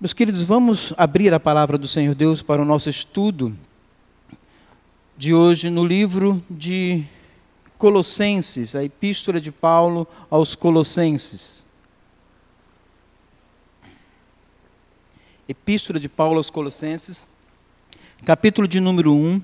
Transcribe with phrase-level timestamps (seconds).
[0.00, 3.54] Meus queridos, vamos abrir a palavra do Senhor Deus para o nosso estudo
[5.14, 7.04] de hoje no livro de
[7.76, 11.66] Colossenses, a epístola de Paulo aos Colossenses.
[15.46, 17.26] Epístola de Paulo aos Colossenses,
[18.24, 19.42] capítulo de número 1,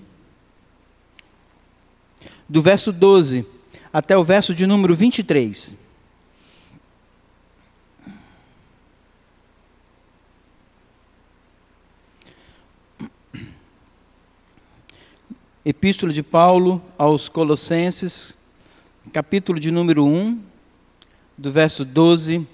[2.48, 3.44] do verso 12
[3.92, 5.85] até o verso de número 23.
[15.68, 18.38] Epístola de Paulo aos Colossenses,
[19.12, 20.40] capítulo de número 1,
[21.36, 22.46] do verso 12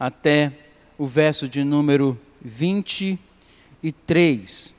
[0.00, 0.54] até
[0.96, 4.74] o verso de número 23.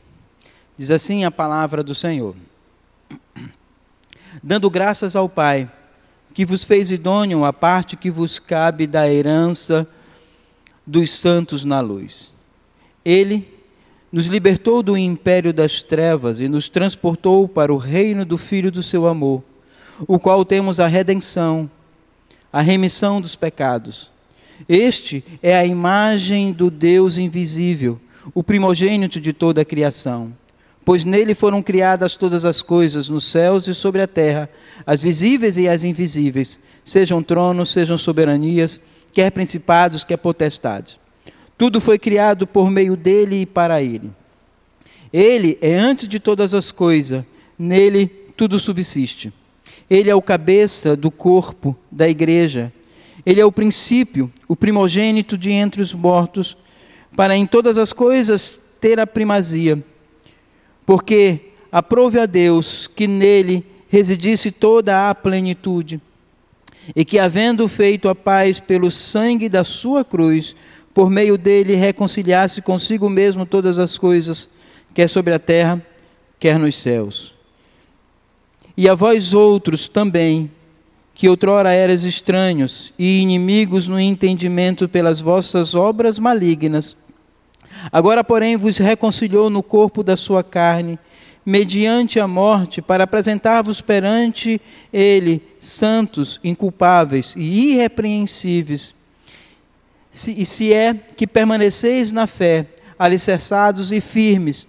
[0.76, 2.36] Diz assim a palavra do Senhor:
[4.42, 5.72] Dando graças ao Pai,
[6.34, 9.88] que vos fez idôneo a parte que vos cabe da herança
[10.84, 12.34] dos santos na luz.
[13.06, 13.57] Ele
[14.12, 18.82] nos libertou do império das trevas e nos transportou para o reino do Filho do
[18.82, 19.44] seu amor,
[20.08, 21.70] o qual temos a redenção,
[22.52, 24.12] a remissão dos pecados.
[24.68, 28.00] Este é a imagem do Deus invisível,
[28.34, 30.34] o primogênito de toda a criação.
[30.86, 34.50] Pois nele foram criadas todas as coisas, nos céus e sobre a terra,
[34.86, 38.80] as visíveis e as invisíveis, sejam tronos, sejam soberanias,
[39.12, 40.98] quer principados, quer potestades.
[41.58, 44.12] Tudo foi criado por meio dele e para ele.
[45.12, 47.24] Ele é antes de todas as coisas,
[47.58, 49.34] nele tudo subsiste.
[49.90, 52.72] Ele é o cabeça do corpo da igreja.
[53.26, 56.58] Ele é o princípio, o primogênito de entre os mortos,
[57.16, 59.84] para em todas as coisas ter a primazia.
[60.86, 66.00] Porque aprove a Deus que nele residisse toda a plenitude,
[66.96, 70.56] e que, havendo feito a paz pelo sangue da sua cruz,
[70.98, 74.50] por meio dele reconciliasse consigo mesmo todas as coisas,
[74.96, 75.80] quer sobre a terra,
[76.40, 77.36] quer nos céus.
[78.76, 80.50] E a vós outros também,
[81.14, 86.98] que outrora eras estranhos e inimigos no entendimento pelas vossas obras malignas,
[87.92, 90.98] agora, porém, vos reconciliou no corpo da sua carne,
[91.46, 94.60] mediante a morte, para apresentar-vos perante
[94.92, 98.97] ele santos, inculpáveis e irrepreensíveis
[100.12, 104.68] se, e se é que permaneceis na fé, alicerçados e firmes,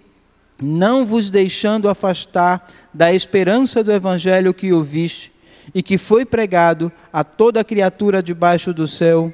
[0.61, 5.31] não vos deixando afastar da esperança do evangelho que ouviste
[5.73, 9.33] e que foi pregado a toda criatura debaixo do céu,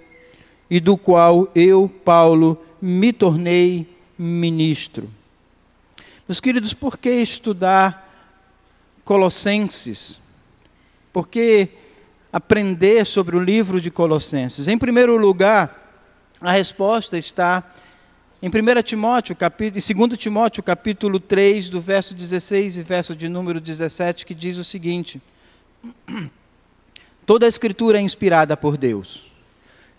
[0.70, 5.10] e do qual eu, Paulo, me tornei ministro.
[6.28, 8.04] Meus queridos, por que estudar
[9.04, 10.20] Colossenses?
[11.14, 11.70] Por que
[12.34, 14.68] aprender sobre o livro de Colossenses?
[14.68, 15.85] Em primeiro lugar,
[16.46, 17.64] a resposta está
[18.40, 23.60] em 1 Timóteo, capítulo, 2 Timóteo, capítulo 3, do verso 16 e verso de número
[23.60, 25.20] 17, que diz o seguinte:
[27.26, 29.32] Toda a escritura é inspirada por Deus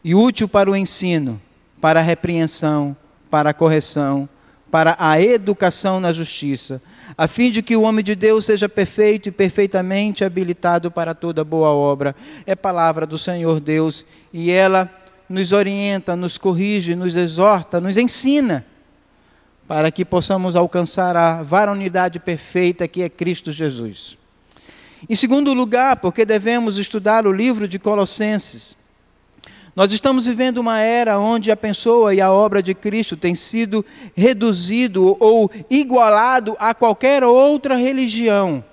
[0.05, 1.43] e útil para o ensino,
[1.81, 2.97] para a repreensão,
[3.29, 4.29] para a correção,
[4.71, 6.81] para a educação na justiça,
[7.19, 11.43] a fim de que o homem de Deus seja perfeito e perfeitamente habilitado para toda
[11.43, 12.15] boa obra.
[12.47, 14.89] É palavra do Senhor Deus e ela
[15.29, 18.65] nos orienta, nos corrige, nos exorta, nos ensina,
[19.67, 24.17] para que possamos alcançar a varonidade perfeita que é Cristo Jesus.
[25.09, 28.77] Em segundo lugar, porque devemos estudar o livro de Colossenses.
[29.75, 33.85] Nós estamos vivendo uma era onde a pessoa e a obra de Cristo tem sido
[34.17, 38.65] reduzido ou igualado a qualquer outra religião.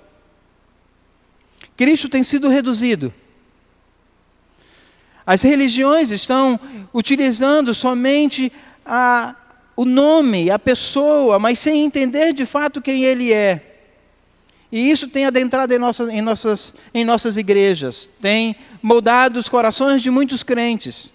[1.76, 3.12] Cristo tem sido reduzido.
[5.26, 6.58] As religiões estão
[6.92, 8.52] utilizando somente
[8.84, 9.34] a,
[9.76, 13.74] o nome, a pessoa, mas sem entender de fato quem ele é.
[14.70, 20.02] E isso tem adentrado em nossas, em nossas, em nossas igrejas, tem moldado os corações
[20.02, 21.14] de muitos crentes,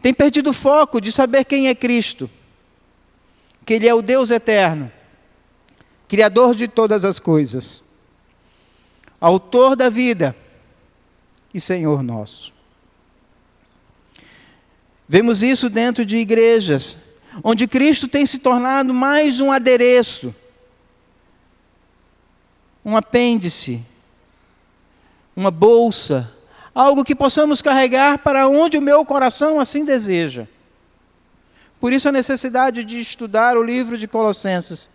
[0.00, 2.28] tem perdido o foco de saber quem é Cristo,
[3.64, 4.90] que Ele é o Deus eterno,
[6.08, 7.82] Criador de todas as coisas,
[9.20, 10.36] Autor da vida
[11.52, 12.53] e Senhor nosso.
[15.08, 16.96] Vemos isso dentro de igrejas,
[17.42, 20.34] onde Cristo tem se tornado mais um adereço,
[22.84, 23.84] um apêndice,
[25.36, 26.30] uma bolsa,
[26.74, 30.46] algo que possamos carregar para onde o meu coração assim deseja.
[31.80, 34.88] Por isso a necessidade de estudar o livro de Colossenses,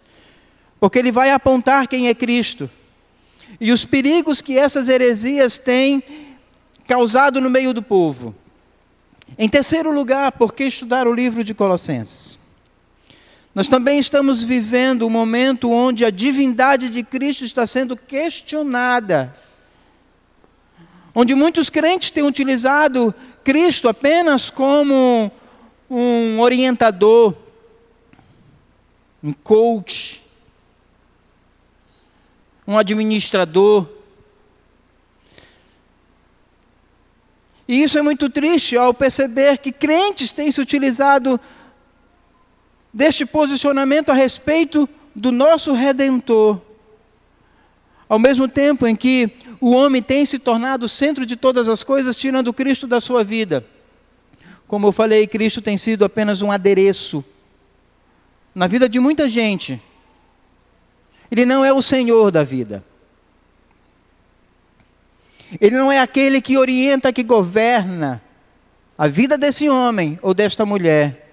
[0.80, 2.70] porque ele vai apontar quem é Cristo
[3.60, 6.04] e os perigos que essas heresias têm
[6.88, 8.34] causado no meio do povo.
[9.38, 12.40] Em terceiro lugar, por que estudar o livro de Colossenses?
[13.54, 19.36] Nós também estamos vivendo um momento onde a divindade de Cristo está sendo questionada.
[21.14, 25.32] Onde muitos crentes têm utilizado Cristo apenas como
[25.90, 27.34] um orientador,
[29.24, 30.24] um coach,
[32.68, 33.88] um administrador.
[37.70, 41.40] E isso é muito triste ao perceber que crentes têm se utilizado
[42.92, 46.60] deste posicionamento a respeito do nosso redentor.
[48.10, 49.30] Ao mesmo tempo em que
[49.62, 53.24] o homem tem se tornado o centro de todas as coisas, tirando Cristo da sua
[53.24, 53.64] vida.
[54.68, 57.24] Como eu falei, Cristo tem sido apenas um adereço
[58.56, 59.80] na vida de muita gente.
[61.30, 62.84] Ele não é o Senhor da vida.
[65.60, 68.22] Ele não é aquele que orienta, que governa
[68.98, 71.28] a vida desse homem ou desta mulher.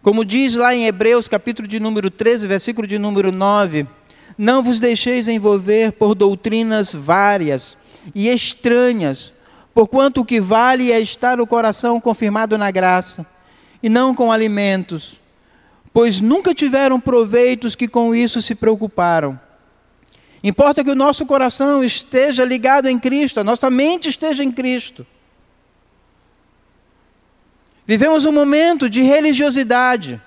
[0.00, 3.86] Como diz lá em Hebreus, capítulo de número 13, versículo de número 9:
[4.38, 7.76] Não vos deixeis envolver por doutrinas várias
[8.14, 9.32] e estranhas,
[9.74, 13.26] porquanto o que vale é estar o coração confirmado na graça,
[13.82, 15.20] e não com alimentos,
[15.92, 19.38] pois nunca tiveram proveitos que com isso se preocuparam.
[20.42, 25.06] Importa que o nosso coração esteja ligado em Cristo, a nossa mente esteja em Cristo.
[27.86, 30.20] Vivemos um momento de religiosidade,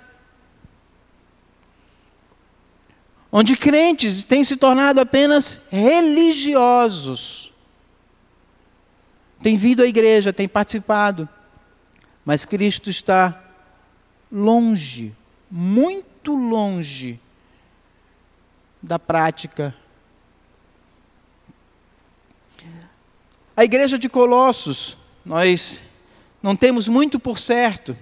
[3.32, 7.54] onde crentes têm se tornado apenas religiosos.
[9.42, 11.28] Têm vindo à igreja, têm participado,
[12.24, 13.44] mas Cristo está
[14.32, 15.14] longe,
[15.52, 17.20] muito longe
[18.82, 19.76] da prática.
[23.58, 25.82] A igreja de Colossos, nós
[26.44, 27.96] não temos muito por certo,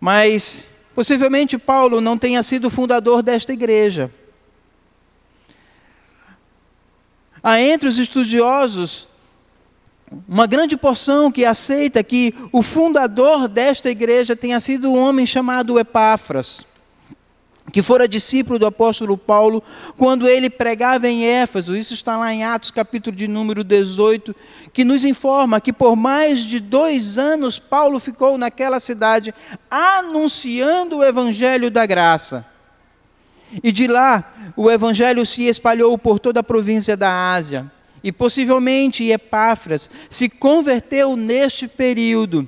[0.00, 4.10] mas possivelmente Paulo não tenha sido fundador desta igreja.
[7.42, 9.06] Há entre os estudiosos
[10.28, 15.78] uma grande porção que aceita que o fundador desta igreja tenha sido um homem chamado
[15.78, 16.66] Epáfras
[17.72, 19.62] que fora discípulo do apóstolo Paulo,
[19.96, 24.34] quando ele pregava em Éfeso, isso está lá em Atos, capítulo de número 18,
[24.72, 29.34] que nos informa que por mais de dois anos Paulo ficou naquela cidade
[29.70, 32.46] anunciando o evangelho da graça.
[33.62, 37.70] E de lá o evangelho se espalhou por toda a província da Ásia.
[38.02, 42.46] E possivelmente Epáfras se converteu neste período.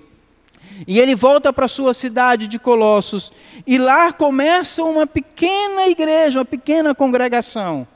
[0.86, 3.32] E ele volta para sua cidade de Colossos,
[3.66, 7.86] e lá começa uma pequena igreja, uma pequena congregação.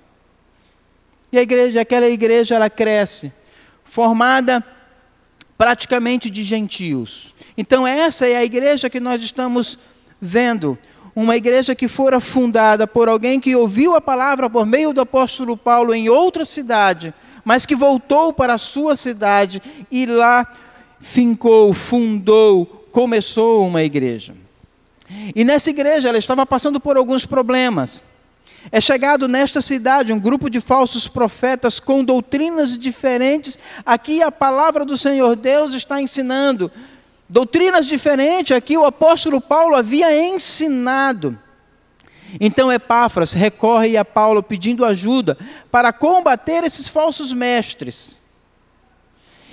[1.32, 3.32] E a igreja, aquela igreja, ela cresce,
[3.85, 4.65] formada
[5.59, 7.35] praticamente de gentios.
[7.56, 9.79] Então essa é a igreja que nós estamos
[10.21, 10.79] vendo,
[11.15, 15.56] uma igreja que fora fundada por alguém que ouviu a palavra por meio do apóstolo
[15.56, 17.12] Paulo em outra cidade,
[17.44, 20.50] mas que voltou para a sua cidade e lá
[21.00, 24.35] fincou, fundou, começou uma igreja.
[25.35, 28.05] E nessa igreja ela estava passando por alguns problemas.
[28.70, 33.58] É chegado nesta cidade um grupo de falsos profetas com doutrinas diferentes.
[33.85, 36.70] Aqui a palavra do Senhor Deus está ensinando.
[37.29, 41.39] Doutrinas diferentes, aqui o apóstolo Paulo havia ensinado.
[42.39, 45.39] Então Epáfras recorre a Paulo pedindo ajuda
[45.70, 48.19] para combater esses falsos mestres.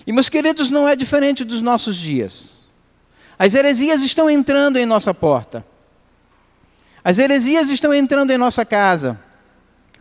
[0.08, 2.56] E, meus queridos, não é diferente dos nossos dias.
[3.38, 5.66] As heresias estão entrando em nossa porta.
[7.04, 9.20] As heresias estão entrando em nossa casa.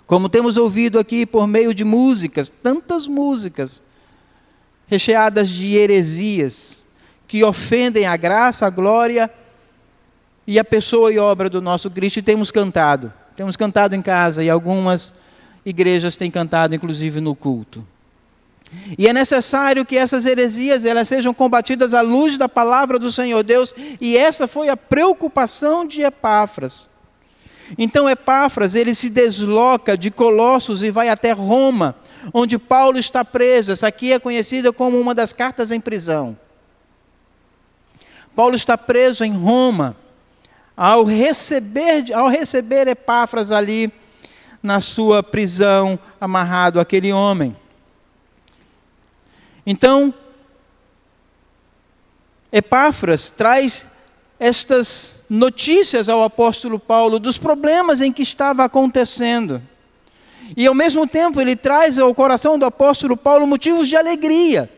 [0.07, 3.83] Como temos ouvido aqui por meio de músicas, tantas músicas
[4.87, 6.85] recheadas de heresias
[7.27, 9.29] que ofendem a graça, a glória
[10.47, 12.19] e a pessoa e obra do nosso Cristo.
[12.19, 13.13] E temos cantado.
[13.35, 15.13] Temos cantado em casa e algumas
[15.65, 17.85] igrejas têm cantado, inclusive no culto.
[18.99, 23.43] E é necessário que essas heresias elas sejam combatidas à luz da palavra do Senhor
[23.43, 26.91] Deus, e essa foi a preocupação de Epáfras.
[27.79, 31.97] Então Epáfras, ele se desloca de Colossos e vai até Roma,
[32.33, 33.73] onde Paulo está preso.
[33.73, 36.37] Essa aqui é conhecida como uma das cartas em prisão.
[38.35, 39.97] Paulo está preso em Roma.
[40.77, 43.91] Ao receber, ao receber Epáfras ali
[44.63, 47.57] na sua prisão, amarrado aquele homem.
[49.67, 50.15] Então,
[52.53, 53.87] Epáfras traz
[54.39, 59.61] estas notícias ao apóstolo Paulo dos problemas em que estava acontecendo.
[60.57, 64.71] E ao mesmo tempo ele traz ao coração do apóstolo Paulo motivos de alegria.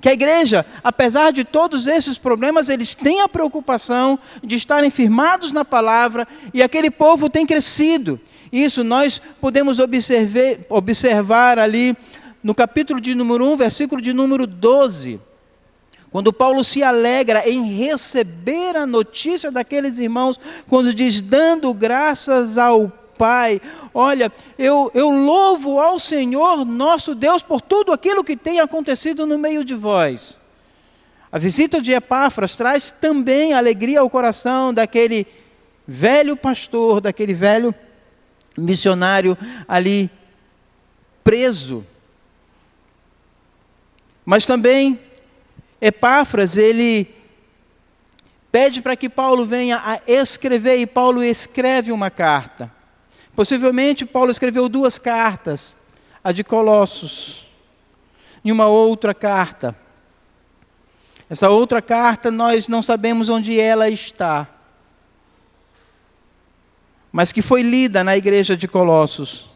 [0.00, 5.52] Que a igreja, apesar de todos esses problemas, eles têm a preocupação de estarem firmados
[5.52, 8.20] na palavra e aquele povo tem crescido.
[8.52, 11.96] Isso nós podemos observar, observar ali
[12.42, 15.20] no capítulo de número 1, versículo de número 12.
[16.10, 22.92] Quando Paulo se alegra em receber a notícia daqueles irmãos, quando diz, dando graças ao
[23.16, 23.60] Pai,
[23.92, 29.36] olha, eu, eu louvo ao Senhor nosso Deus por tudo aquilo que tem acontecido no
[29.36, 30.40] meio de vós.
[31.30, 35.26] A visita de Epáfras traz também alegria ao coração daquele
[35.86, 37.74] velho pastor, daquele velho
[38.56, 39.36] missionário
[39.68, 40.10] ali
[41.22, 41.84] preso.
[44.30, 45.00] Mas também
[45.80, 47.12] Epáfras, ele
[48.52, 52.72] pede para que Paulo venha a escrever, e Paulo escreve uma carta.
[53.34, 55.76] Possivelmente, Paulo escreveu duas cartas,
[56.22, 57.48] a de Colossos
[58.44, 59.76] e uma outra carta.
[61.28, 64.46] Essa outra carta nós não sabemos onde ela está,
[67.10, 69.50] mas que foi lida na igreja de Colossos,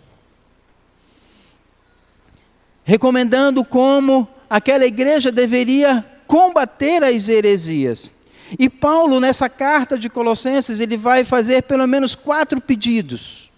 [2.82, 8.14] recomendando como aquela igreja deveria combater as heresias.
[8.56, 13.50] E Paulo, nessa carta de Colossenses, ele vai fazer pelo menos quatro pedidos.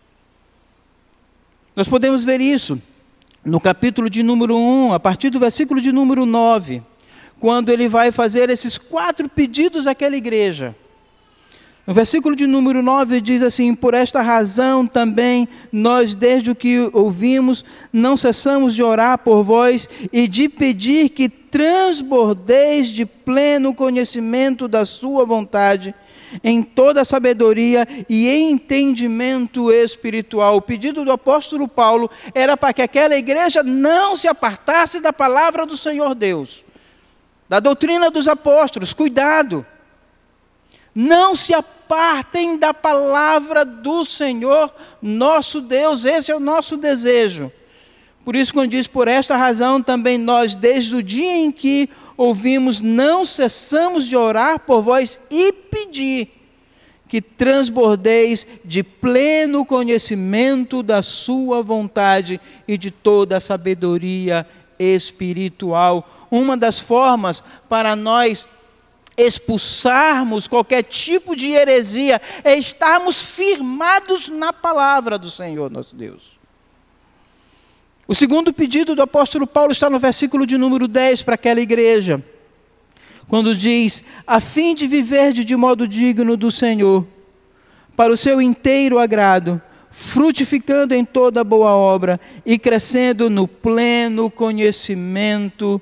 [1.75, 2.81] Nós podemos ver isso
[3.45, 6.83] no capítulo de número 1, a partir do versículo de número 9,
[7.38, 10.75] quando ele vai fazer esses quatro pedidos àquela igreja.
[11.87, 16.90] No versículo de número 9 diz assim: Por esta razão também nós, desde o que
[16.93, 24.66] ouvimos, não cessamos de orar por vós e de pedir que transbordeis de pleno conhecimento
[24.66, 25.95] da Sua vontade,
[26.43, 30.57] em toda sabedoria e entendimento espiritual.
[30.57, 35.64] O pedido do apóstolo Paulo era para que aquela igreja não se apartasse da palavra
[35.64, 36.64] do Senhor Deus,
[37.49, 38.93] da doutrina dos apóstolos.
[38.93, 39.64] Cuidado!
[40.93, 41.52] Não se
[41.87, 47.50] apartem da palavra do Senhor, nosso Deus, esse é o nosso desejo.
[48.25, 52.81] Por isso, quando diz por esta razão, também nós, desde o dia em que ouvimos,
[52.81, 56.33] não cessamos de orar por vós e pedir
[57.09, 64.45] que transbordeis de pleno conhecimento da Sua vontade e de toda a sabedoria
[64.76, 66.26] espiritual.
[66.28, 68.49] Uma das formas para nós
[69.16, 76.37] expulsarmos qualquer tipo de heresia, é estarmos firmados na palavra do Senhor nosso Deus.
[78.06, 82.23] O segundo pedido do apóstolo Paulo está no versículo de número 10 para aquela igreja,
[83.26, 87.06] quando diz: a fim de viver de modo digno do Senhor,
[87.96, 95.80] para o seu inteiro agrado, frutificando em toda boa obra e crescendo no pleno conhecimento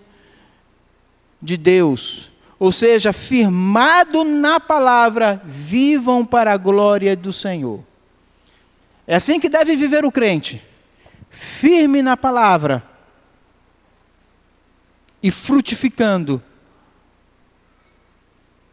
[1.42, 7.80] de Deus ou seja, firmado na palavra, vivam para a glória do Senhor.
[9.06, 10.62] É assim que deve viver o crente,
[11.28, 12.82] firme na palavra
[15.22, 16.42] e frutificando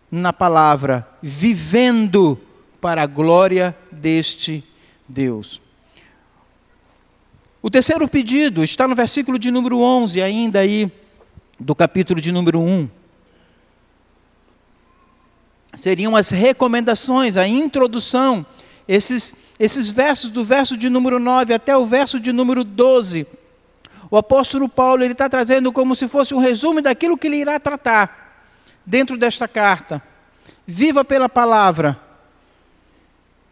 [0.10, 2.40] na palavra, vivendo
[2.80, 4.64] para a glória deste
[5.08, 5.62] Deus.
[7.62, 10.92] O terceiro pedido está no versículo de número 11, ainda aí,
[11.60, 13.01] do capítulo de número 1
[15.76, 18.46] seriam as recomendações, a introdução,
[18.88, 23.26] esses, esses versos do verso de número 9 até o verso de número 12.
[24.10, 27.60] O apóstolo Paulo ele está trazendo como se fosse um resumo daquilo que ele irá
[27.60, 28.46] tratar
[28.86, 30.04] dentro desta carta.
[30.68, 32.00] Viva pela palavra.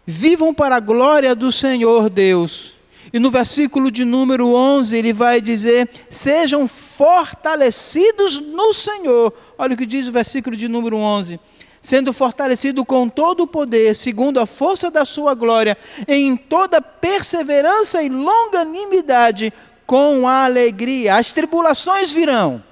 [0.05, 2.73] Vivam para a glória do Senhor Deus.
[3.13, 9.33] E no versículo de número 11 ele vai dizer: Sejam fortalecidos no Senhor.
[9.57, 11.39] Olha o que diz o versículo de número 11
[11.81, 18.03] sendo fortalecido com todo o poder, segundo a força da sua glória, em toda perseverança
[18.03, 19.53] e longanimidade,
[19.85, 21.15] com alegria.
[21.15, 22.63] As tribulações virão,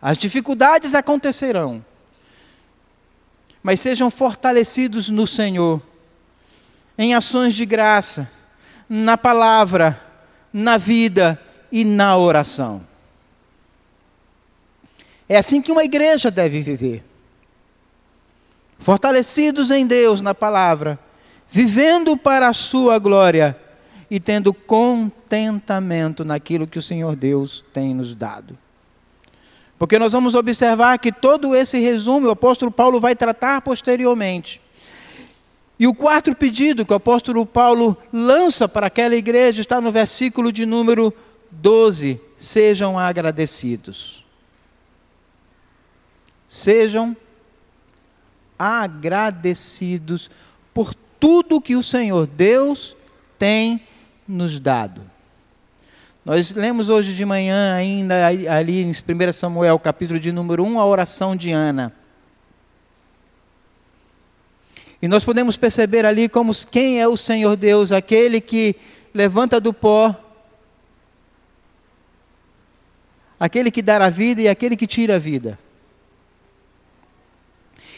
[0.00, 1.84] as dificuldades acontecerão,
[3.62, 5.82] mas sejam fortalecidos no Senhor,
[6.96, 8.30] em ações de graça,
[8.88, 10.00] na palavra,
[10.52, 11.40] na vida
[11.72, 12.86] e na oração.
[15.28, 17.02] É assim que uma igreja deve viver
[18.78, 20.98] fortalecidos em Deus, na palavra,
[21.48, 23.58] vivendo para a sua glória
[24.10, 28.58] e tendo contentamento naquilo que o Senhor Deus tem nos dado.
[29.78, 34.60] Porque nós vamos observar que todo esse resumo o apóstolo Paulo vai tratar posteriormente.
[35.78, 40.52] E o quarto pedido que o apóstolo Paulo lança para aquela igreja está no versículo
[40.52, 41.12] de número
[41.50, 44.24] 12: sejam agradecidos.
[46.46, 47.16] Sejam
[48.58, 50.30] agradecidos
[50.72, 52.96] por tudo que o Senhor Deus
[53.38, 53.80] tem
[54.26, 55.02] nos dado.
[56.24, 60.86] Nós lemos hoje de manhã, ainda ali em 1 Samuel, capítulo de número 1, a
[60.86, 61.92] oração de Ana.
[65.02, 68.74] E nós podemos perceber ali como quem é o Senhor Deus, aquele que
[69.12, 70.18] levanta do pó,
[73.38, 75.58] aquele que dá a vida e aquele que tira a vida.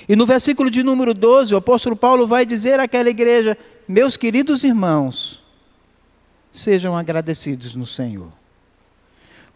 [0.08, 3.58] E no versículo de número 12, o apóstolo Paulo vai dizer àquela igreja:
[3.88, 5.42] Meus queridos irmãos,
[6.52, 8.30] sejam agradecidos no Senhor.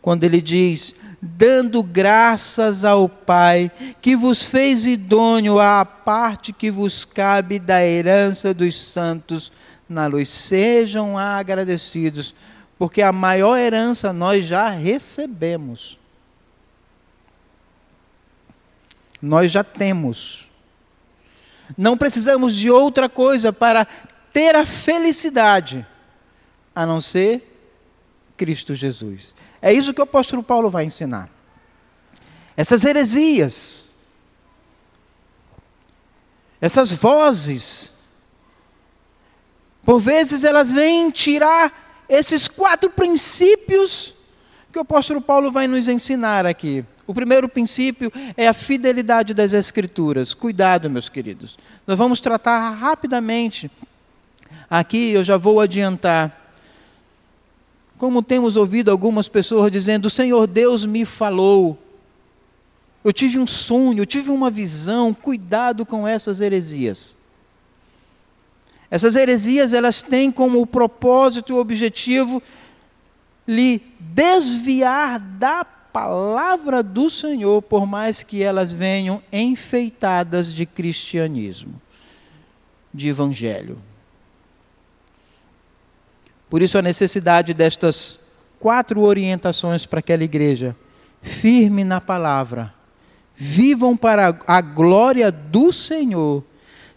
[0.02, 7.04] Quando ele diz: dando graças ao Pai, que vos fez idôneo à parte que vos
[7.04, 9.52] cabe da herança dos santos
[9.88, 10.28] na luz.
[10.28, 12.35] Sejam agradecidos,
[12.76, 16.00] porque a maior herança nós já recebemos.
[19.21, 20.49] Nós já temos.
[21.77, 23.87] Não precisamos de outra coisa para
[24.33, 25.87] ter a felicidade
[26.75, 27.47] a não ser
[28.37, 29.35] Cristo Jesus.
[29.61, 31.29] É isso que o apóstolo Paulo vai ensinar.
[32.57, 33.91] Essas heresias,
[36.61, 37.95] essas vozes,
[39.85, 44.15] por vezes elas vêm tirar esses quatro princípios
[44.73, 46.85] que o apóstolo Paulo vai nos ensinar aqui.
[47.11, 50.33] O primeiro princípio é a fidelidade das Escrituras.
[50.33, 51.59] Cuidado, meus queridos.
[51.85, 53.69] Nós vamos tratar rapidamente.
[54.71, 56.55] Aqui eu já vou adiantar
[57.99, 61.76] como temos ouvido algumas pessoas dizendo: O Senhor Deus me falou.
[63.02, 65.12] Eu tive um sonho, eu tive uma visão.
[65.12, 67.17] Cuidado com essas heresias.
[68.88, 72.40] Essas heresias, elas têm como propósito e objetivo
[73.49, 81.80] lhe desviar da palavra do Senhor, por mais que elas venham enfeitadas de cristianismo,
[82.92, 83.78] de evangelho.
[86.49, 88.21] Por isso a necessidade destas
[88.58, 90.75] quatro orientações para aquela igreja:
[91.23, 92.75] firme na palavra,
[93.34, 96.45] vivam para a glória do Senhor,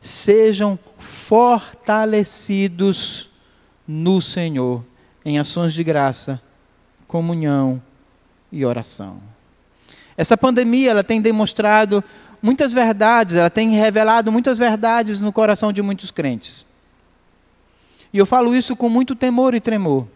[0.02, 3.30] sejam fortalecidos
[3.88, 4.84] no Senhor,
[5.24, 6.42] em ações de graça,
[7.08, 7.82] comunhão
[8.54, 9.20] e oração.
[10.16, 12.04] Essa pandemia ela tem demonstrado
[12.40, 16.64] muitas verdades, ela tem revelado muitas verdades no coração de muitos crentes.
[18.14, 20.08] E eu falo isso com muito temor e tremor.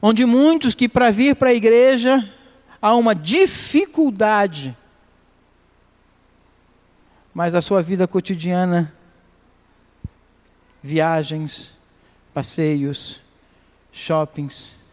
[0.00, 2.32] Onde muitos que para vir para a igreja
[2.80, 4.74] há uma dificuldade,
[7.34, 8.92] mas a sua vida cotidiana,
[10.82, 11.76] viagens,
[12.32, 13.20] passeios,
[13.92, 14.83] shoppings,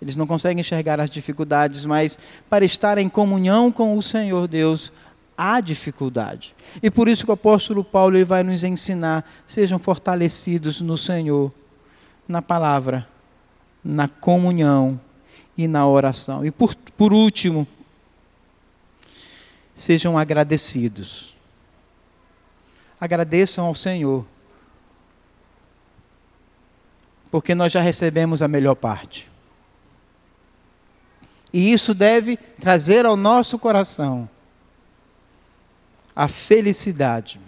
[0.00, 2.18] eles não conseguem enxergar as dificuldades, mas
[2.50, 4.92] para estar em comunhão com o Senhor Deus,
[5.36, 6.54] há dificuldade.
[6.82, 11.52] E por isso que o apóstolo Paulo ele vai nos ensinar: sejam fortalecidos no Senhor,
[12.28, 13.06] na palavra,
[13.82, 15.00] na comunhão
[15.56, 16.44] e na oração.
[16.44, 17.66] E por, por último,
[19.74, 21.34] sejam agradecidos.
[23.00, 24.24] Agradeçam ao Senhor,
[27.30, 29.30] porque nós já recebemos a melhor parte.
[31.56, 34.28] E isso deve trazer ao nosso coração
[36.14, 37.40] a felicidade.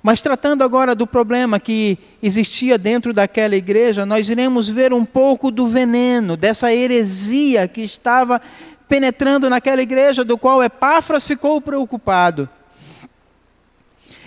[0.00, 5.50] Mas tratando agora do problema que existia dentro daquela igreja, nós iremos ver um pouco
[5.50, 8.40] do veneno, dessa heresia que estava
[8.86, 12.48] penetrando naquela igreja, do qual Epáfras ficou preocupado.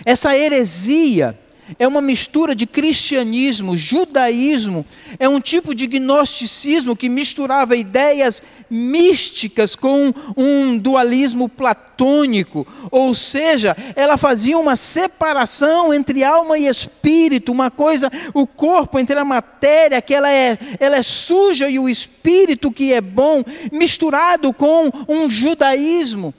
[0.04, 1.34] Essa heresia
[1.78, 4.86] é uma mistura de cristianismo, judaísmo,
[5.18, 13.76] é um tipo de gnosticismo que misturava ideias místicas com um dualismo platônico, ou seja,
[13.96, 20.02] ela fazia uma separação entre alma e espírito, uma coisa, o corpo entre a matéria,
[20.02, 25.30] que ela é, ela é suja, e o espírito que é bom, misturado com um
[25.30, 26.34] judaísmo.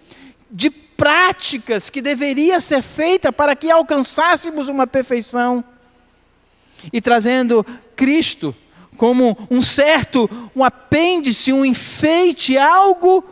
[0.52, 5.63] De práticas que deveria ser feita para que alcançássemos uma perfeição.
[6.91, 8.53] E trazendo Cristo
[8.97, 13.23] como um certo, um apêndice, um enfeite, algo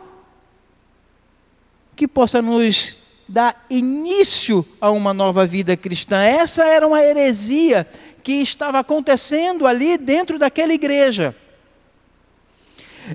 [1.94, 2.96] que possa nos
[3.28, 6.22] dar início a uma nova vida cristã.
[6.22, 7.86] Essa era uma heresia
[8.22, 11.36] que estava acontecendo ali dentro daquela igreja.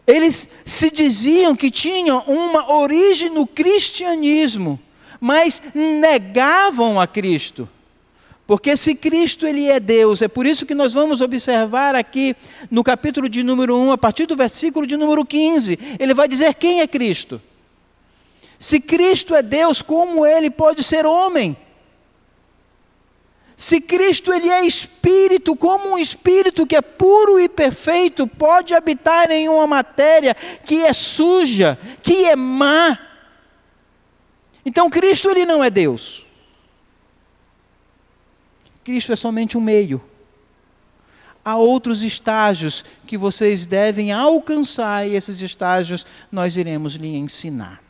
[0.06, 4.80] Eles se diziam que tinham uma origem no cristianismo,
[5.20, 7.70] mas negavam a Cristo.
[8.46, 12.36] Porque se Cristo ele é Deus, é por isso que nós vamos observar aqui
[12.70, 16.54] no capítulo de número 1, a partir do versículo de número 15, ele vai dizer
[16.56, 17.42] quem é Cristo.
[18.60, 21.56] Se Cristo é Deus, como ele pode ser homem?
[23.64, 29.32] Se Cristo ele é espírito, como um espírito que é puro e perfeito pode habitar
[29.32, 33.00] em uma matéria que é suja, que é má?
[34.66, 36.26] Então Cristo ele não é Deus.
[38.84, 40.04] Cristo é somente um meio.
[41.46, 47.82] Há outros estágios que vocês devem alcançar e esses estágios nós iremos lhe ensinar.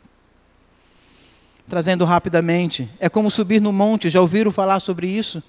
[1.68, 5.42] Trazendo rapidamente, é como subir no monte, já ouviram falar sobre isso?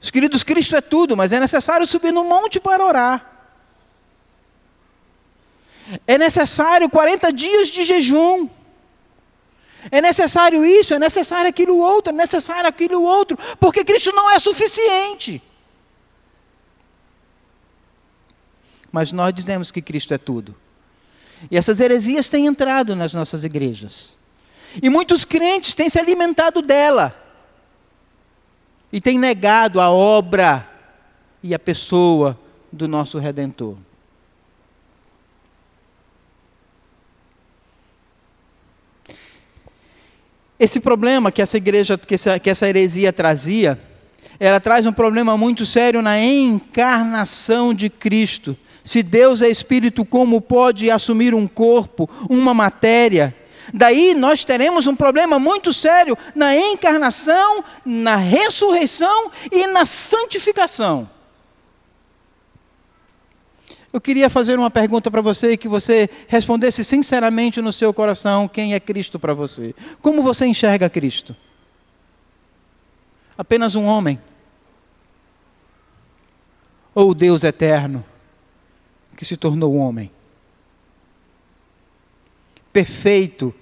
[0.00, 3.30] Os queridos, Cristo é tudo, mas é necessário subir no monte para orar.
[6.06, 8.48] É necessário 40 dias de jejum.
[9.90, 14.38] É necessário isso, é necessário aquilo outro, é necessário aquilo outro, porque Cristo não é
[14.38, 15.42] suficiente.
[18.92, 20.54] Mas nós dizemos que Cristo é tudo.
[21.50, 24.18] E essas heresias têm entrado nas nossas igrejas.
[24.82, 27.16] E muitos crentes têm se alimentado dela.
[28.92, 30.68] E têm negado a obra
[31.42, 32.38] e a pessoa
[32.72, 33.76] do nosso Redentor.
[40.58, 43.80] Esse problema que essa igreja, que essa, que essa heresia trazia,
[44.38, 48.56] ela traz um problema muito sério na encarnação de Cristo.
[48.84, 53.34] Se Deus é espírito, como pode assumir um corpo, uma matéria?
[53.72, 61.08] Daí nós teremos um problema muito sério na encarnação, na ressurreição e na santificação.
[63.92, 68.46] Eu queria fazer uma pergunta para você e que você respondesse sinceramente no seu coração
[68.46, 69.74] quem é Cristo para você.
[70.00, 71.34] Como você enxerga Cristo?
[73.36, 74.20] Apenas um homem?
[76.94, 78.04] Ou Deus eterno
[79.16, 80.10] que se tornou homem?
[82.72, 83.54] Perfeito.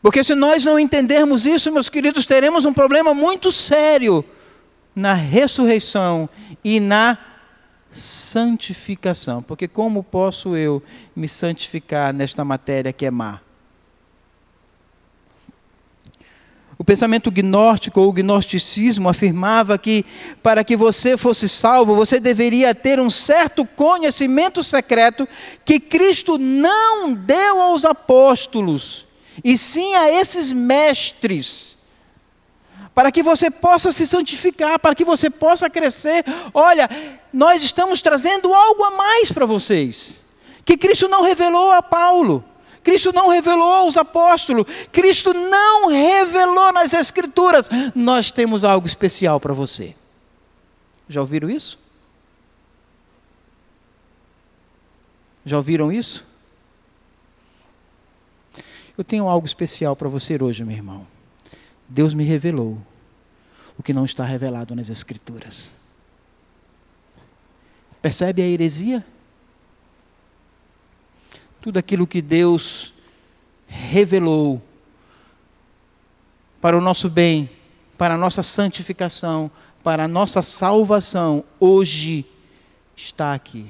[0.00, 4.24] Porque se nós não entendermos isso, meus queridos, teremos um problema muito sério
[4.94, 6.28] na ressurreição
[6.64, 7.16] e na
[7.92, 9.42] santificação.
[9.42, 10.82] Porque como posso eu
[11.14, 13.40] me santificar nesta matéria que é má?
[16.82, 20.04] O pensamento gnóstico ou gnosticismo afirmava que
[20.42, 25.28] para que você fosse salvo, você deveria ter um certo conhecimento secreto
[25.64, 29.06] que Cristo não deu aos apóstolos,
[29.44, 31.76] e sim a esses mestres
[32.92, 36.24] para que você possa se santificar, para que você possa crescer.
[36.52, 36.90] Olha,
[37.32, 40.20] nós estamos trazendo algo a mais para vocês,
[40.64, 42.44] que Cristo não revelou a Paulo.
[42.82, 47.68] Cristo não revelou aos apóstolos, Cristo não revelou nas Escrituras.
[47.94, 49.94] Nós temos algo especial para você.
[51.08, 51.78] Já ouviram isso?
[55.44, 56.26] Já ouviram isso?
[58.96, 61.06] Eu tenho algo especial para você hoje, meu irmão.
[61.88, 62.78] Deus me revelou
[63.78, 65.76] o que não está revelado nas Escrituras.
[68.00, 69.04] Percebe a heresia?
[71.62, 72.92] Tudo aquilo que Deus
[73.68, 74.60] revelou
[76.60, 77.48] para o nosso bem,
[77.96, 79.48] para a nossa santificação,
[79.80, 82.26] para a nossa salvação, hoje
[82.96, 83.66] está aqui.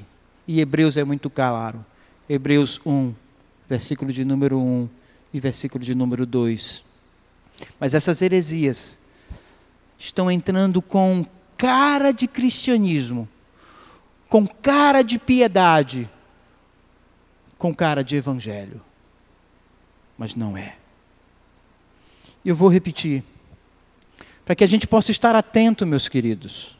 [0.47, 1.85] E Hebreus é muito claro.
[2.27, 3.13] Hebreus 1,
[3.69, 4.89] versículo de número 1
[5.31, 6.83] e versículo de número 2.
[7.79, 8.99] Mas essas heresias
[9.99, 11.23] estão entrando com
[11.55, 13.29] cara de cristianismo,
[14.27, 16.09] com cara de piedade,
[17.63, 18.81] com cara de evangelho.
[20.17, 20.75] Mas não é.
[22.43, 23.23] Eu vou repetir,
[24.43, 26.77] para que a gente possa estar atento, meus queridos.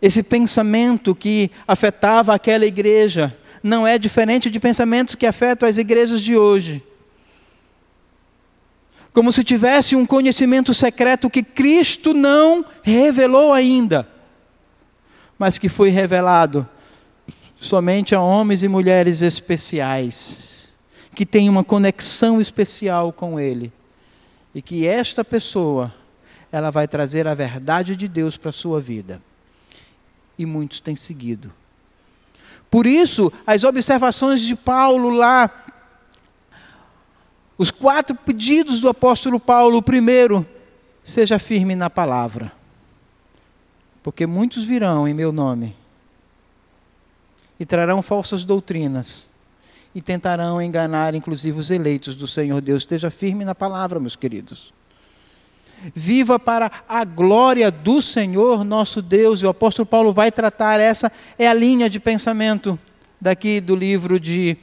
[0.00, 6.22] Esse pensamento que afetava aquela igreja não é diferente de pensamentos que afetam as igrejas
[6.22, 6.82] de hoje
[9.12, 14.08] como se tivesse um conhecimento secreto que Cristo não revelou ainda,
[15.36, 16.66] mas que foi revelado
[17.60, 20.72] somente a homens e mulheres especiais,
[21.14, 23.70] que têm uma conexão especial com Ele,
[24.54, 25.94] e que esta pessoa,
[26.50, 29.22] ela vai trazer a verdade de Deus para a sua vida.
[30.38, 31.52] E muitos têm seguido.
[32.70, 35.66] Por isso, as observações de Paulo lá
[37.58, 40.46] os quatro pedidos do apóstolo Paulo: o primeiro,
[41.04, 42.50] seja firme na palavra,
[44.02, 45.76] porque muitos virão em meu nome
[47.60, 49.28] e trarão falsas doutrinas
[49.94, 52.82] e tentarão enganar, inclusive, os eleitos do Senhor Deus.
[52.82, 54.72] Esteja firme na palavra, meus queridos.
[55.94, 59.42] Viva para a glória do Senhor nosso Deus.
[59.42, 62.78] E o apóstolo Paulo vai tratar essa é a linha de pensamento
[63.20, 64.56] daqui do livro de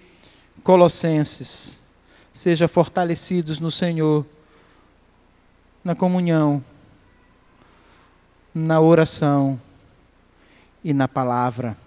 [0.63, 1.83] Colossenses.
[2.33, 4.25] Seja fortalecidos no Senhor,
[5.83, 6.63] na comunhão,
[8.53, 9.59] na oração
[10.83, 11.77] e na palavra.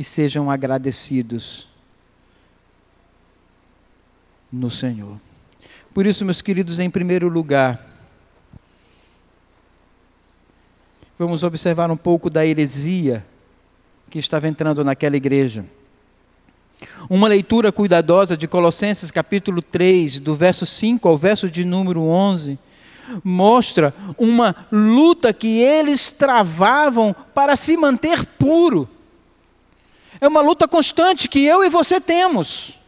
[0.00, 1.68] E sejam agradecidos
[4.50, 5.20] no Senhor.
[5.92, 7.86] Por isso, meus queridos, em primeiro lugar,
[11.18, 13.26] vamos observar um pouco da heresia
[14.08, 15.66] que estava entrando naquela igreja.
[17.10, 22.58] Uma leitura cuidadosa de Colossenses capítulo 3, do verso 5 ao verso de número 11,
[23.22, 28.88] mostra uma luta que eles travavam para se manter puro.
[30.20, 32.78] É uma luta constante que eu e você temos.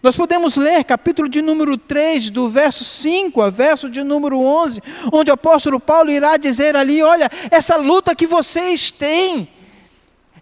[0.00, 4.80] Nós podemos ler capítulo de número 3, do verso 5 a verso de número 11,
[5.12, 9.48] onde o apóstolo Paulo irá dizer ali: olha, essa luta que vocês têm,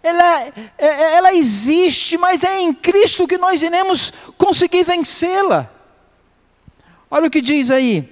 [0.03, 5.71] ela, é, é, ela existe, mas é em Cristo que nós iremos conseguir vencê-la.
[7.09, 8.07] Olha o que diz aí,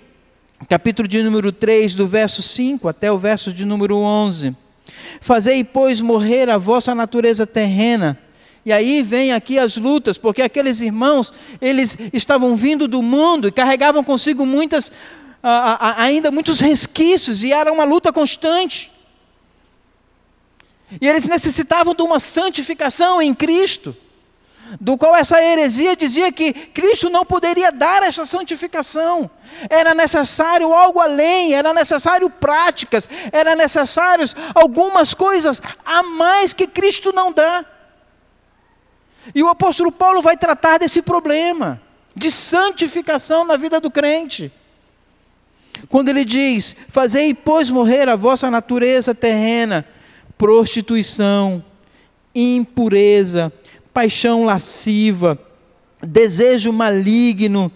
[0.69, 4.55] capítulo de número 3, do verso 5 até o verso de número 11.
[5.19, 8.17] Fazei, pois, morrer a vossa natureza terrena
[8.65, 13.51] e aí vem aqui as lutas, porque aqueles irmãos, eles estavam vindo do mundo e
[13.51, 14.91] carregavam consigo muitas,
[15.97, 18.91] ainda muitos resquícios, e era uma luta constante.
[20.99, 23.95] E eles necessitavam de uma santificação em Cristo,
[24.79, 29.29] do qual essa heresia dizia que Cristo não poderia dar essa santificação.
[29.69, 37.11] Era necessário algo além, era necessário práticas, era necessários algumas coisas a mais que Cristo
[37.13, 37.65] não dá.
[39.35, 41.81] E o apóstolo Paulo vai tratar desse problema
[42.15, 44.51] de santificação na vida do crente.
[45.89, 49.85] Quando ele diz: Fazei, pois, morrer a vossa natureza terrena,
[50.37, 51.63] prostituição,
[52.33, 53.51] impureza,
[53.93, 55.37] paixão lasciva,
[56.01, 57.71] desejo maligno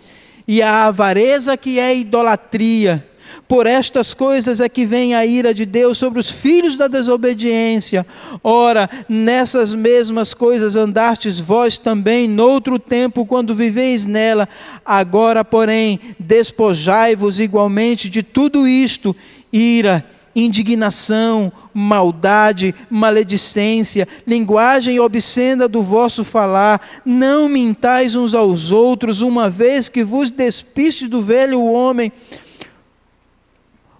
[0.48, 3.06] e a avareza que é idolatria
[3.48, 8.06] por estas coisas é que vem a ira de Deus sobre os filhos da desobediência.
[8.44, 14.50] Ora, nessas mesmas coisas andastes vós também noutro tempo, quando viveis nela.
[14.84, 19.16] Agora, porém, despojai-vos igualmente de tudo isto:
[19.54, 20.04] ira,
[20.36, 26.82] indignação, maldade, maledicência, linguagem obscena do vosso falar.
[27.06, 32.12] Não mintais uns aos outros, uma vez que vos despiste do velho homem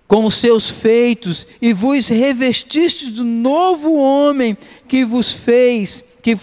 [0.08, 4.56] com os seus feitos e vos revestiste do novo homem
[4.88, 6.36] que vos fez, que,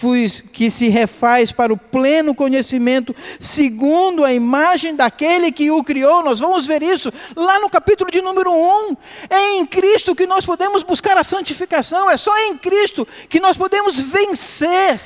[0.53, 6.23] que se refaz para o pleno conhecimento, segundo a imagem daquele que o criou.
[6.23, 8.95] Nós vamos ver isso lá no capítulo de número 1.
[9.29, 13.57] É em Cristo que nós podemos buscar a santificação, é só em Cristo que nós
[13.57, 15.01] podemos vencer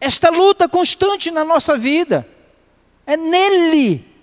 [0.00, 2.28] esta luta constante na nossa vida.
[3.04, 4.14] É nele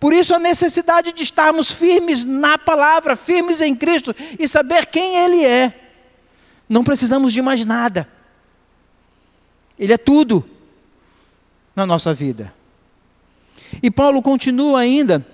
[0.00, 5.16] por isso a necessidade de estarmos firmes na palavra, firmes em Cristo e saber quem
[5.16, 5.83] Ele é.
[6.74, 8.08] Não precisamos de mais nada.
[9.78, 10.44] Ele é tudo
[11.76, 12.52] na nossa vida.
[13.80, 15.24] E Paulo continua ainda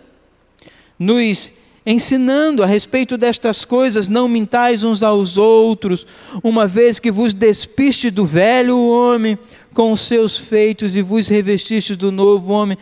[0.98, 1.50] nos
[1.86, 6.06] ensinando a respeito destas coisas, não mintais uns aos outros,
[6.44, 9.38] uma vez que vos despiste do velho homem
[9.72, 12.76] com os seus feitos e vos revestiste do novo homem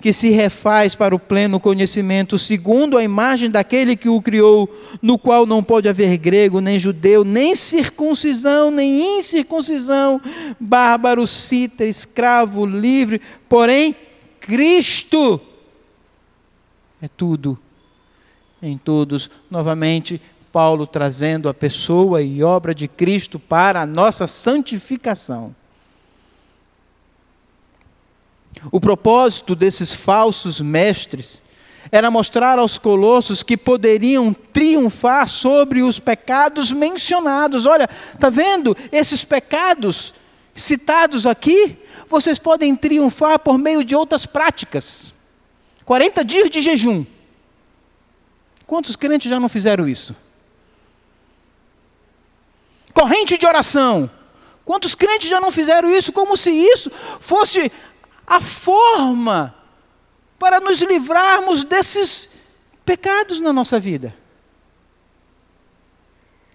[0.00, 4.68] que se refaz para o pleno conhecimento, segundo a imagem daquele que o criou,
[5.02, 10.20] no qual não pode haver grego, nem judeu, nem circuncisão, nem incircuncisão,
[10.58, 13.94] bárbaro, cita, escravo, livre, porém,
[14.40, 15.40] Cristo
[17.00, 17.58] é tudo
[18.62, 19.30] em todos.
[19.50, 20.20] Novamente,
[20.52, 25.54] Paulo trazendo a pessoa e obra de Cristo para a nossa santificação.
[28.70, 31.42] O propósito desses falsos mestres
[31.90, 37.66] era mostrar aos colossos que poderiam triunfar sobre os pecados mencionados.
[37.66, 40.14] Olha, está vendo esses pecados
[40.54, 41.76] citados aqui?
[42.06, 45.14] Vocês podem triunfar por meio de outras práticas.
[45.84, 47.04] 40 dias de jejum.
[48.66, 50.14] Quantos crentes já não fizeram isso?
[52.92, 54.08] Corrente de oração.
[54.64, 57.72] Quantos crentes já não fizeram isso como se isso fosse
[58.30, 59.52] a forma
[60.38, 62.30] para nos livrarmos desses
[62.84, 64.16] pecados na nossa vida.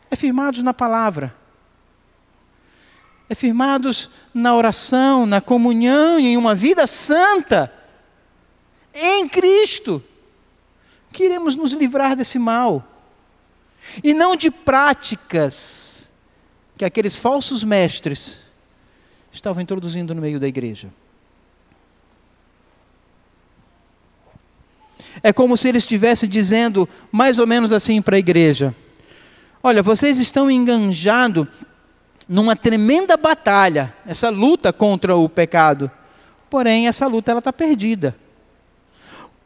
[0.10, 1.36] É firmados na palavra.
[3.28, 7.74] É firmados na oração, na comunhão, em uma vida santa,
[8.94, 10.02] em Cristo,
[11.12, 12.88] que iremos nos livrar desse mal.
[14.02, 16.10] E não de práticas
[16.78, 18.40] que aqueles falsos mestres
[19.30, 20.90] estavam introduzindo no meio da igreja.
[25.24, 28.76] É como se ele estivesse dizendo mais ou menos assim para a igreja:
[29.64, 31.48] Olha, vocês estão enganjados
[32.28, 35.90] numa tremenda batalha, essa luta contra o pecado.
[36.50, 38.16] Porém, essa luta ela está perdida.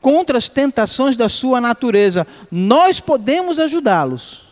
[0.02, 4.48] Contra as tentações da sua natureza, nós podemos ajudá-los.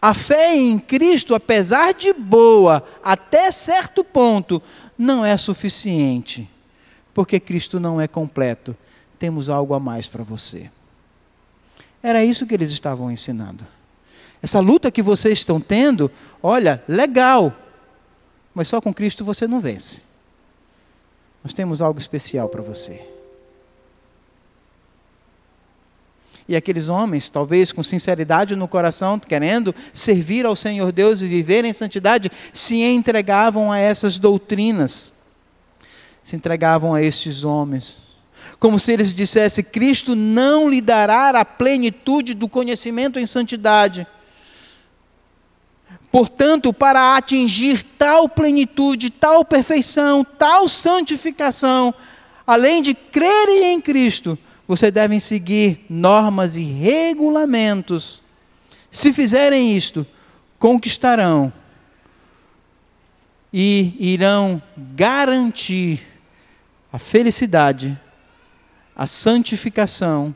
[0.00, 4.60] A fé em Cristo, apesar de boa, até certo ponto,
[4.96, 6.48] não é suficiente,
[7.14, 8.76] porque Cristo não é completo.
[9.22, 10.68] Temos algo a mais para você.
[12.02, 13.64] Era isso que eles estavam ensinando.
[14.42, 16.10] Essa luta que vocês estão tendo,
[16.42, 17.56] olha, legal,
[18.52, 20.02] mas só com Cristo você não vence.
[21.44, 23.06] Nós temos algo especial para você.
[26.48, 31.64] E aqueles homens, talvez com sinceridade no coração, querendo servir ao Senhor Deus e viver
[31.64, 35.14] em santidade, se entregavam a essas doutrinas,
[36.24, 38.01] se entregavam a estes homens.
[38.62, 44.06] Como se eles dissessem: Cristo não lhe dará a plenitude do conhecimento em santidade
[46.12, 51.94] Portanto, para atingir tal plenitude, tal perfeição, tal santificação,
[52.46, 58.20] além de crerem em Cristo, vocês devem seguir normas e regulamentos.
[58.90, 60.06] Se fizerem isto,
[60.58, 61.50] conquistarão
[63.50, 66.06] e irão garantir
[66.92, 67.98] a felicidade,
[68.94, 70.34] a santificação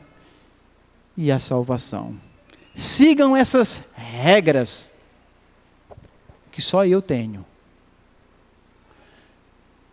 [1.15, 2.19] e a salvação.
[2.73, 4.91] Sigam essas regras
[6.51, 7.45] que só eu tenho.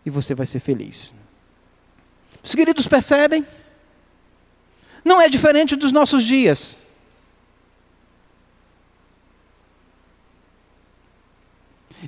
[0.05, 1.12] E você vai ser feliz.
[2.42, 3.46] Os queridos percebem?
[5.05, 6.79] Não é diferente dos nossos dias.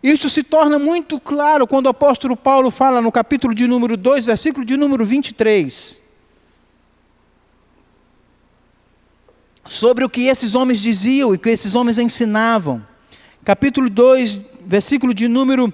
[0.02, 4.26] Isso se torna muito claro quando o apóstolo Paulo fala no capítulo de número 2,
[4.26, 6.05] versículo de número 23.
[9.68, 12.86] Sobre o que esses homens diziam e o que esses homens ensinavam.
[13.44, 15.72] Capítulo 2, versículo de número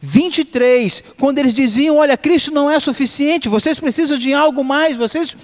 [0.00, 5.36] 23, quando eles diziam: Olha, Cristo não é suficiente, vocês precisam de algo mais, vocês,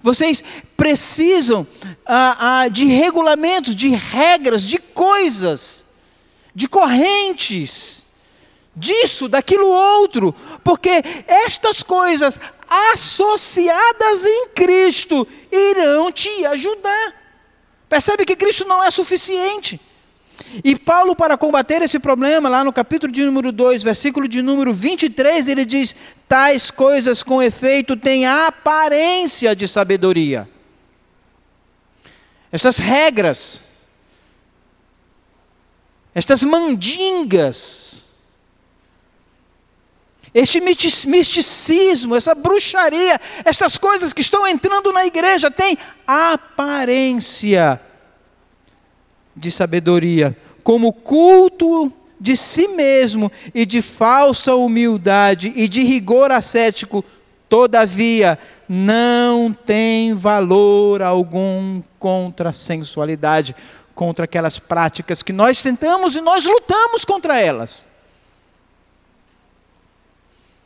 [0.00, 0.42] vocês
[0.76, 1.66] precisam
[2.04, 5.84] ah, ah, de regulamentos, de regras, de coisas,
[6.54, 8.04] de correntes,
[8.74, 12.40] disso, daquilo outro, porque estas coisas
[12.70, 17.14] associadas em Cristo irão te ajudar.
[17.88, 19.80] Percebe que Cristo não é suficiente.
[20.64, 24.72] E Paulo, para combater esse problema, lá no capítulo de número 2, versículo de número
[24.72, 25.94] 23, ele diz:
[26.28, 30.48] Tais coisas com efeito têm aparência de sabedoria.
[32.50, 33.64] Essas regras,
[36.14, 38.09] estas mandingas,
[40.32, 47.80] este misticismo, essa bruxaria, essas coisas que estão entrando na igreja têm aparência
[49.34, 57.04] de sabedoria, como culto de si mesmo e de falsa humildade e de rigor ascético,
[57.48, 58.38] todavia
[58.68, 63.56] não tem valor algum contra a sensualidade,
[63.94, 67.89] contra aquelas práticas que nós tentamos e nós lutamos contra elas.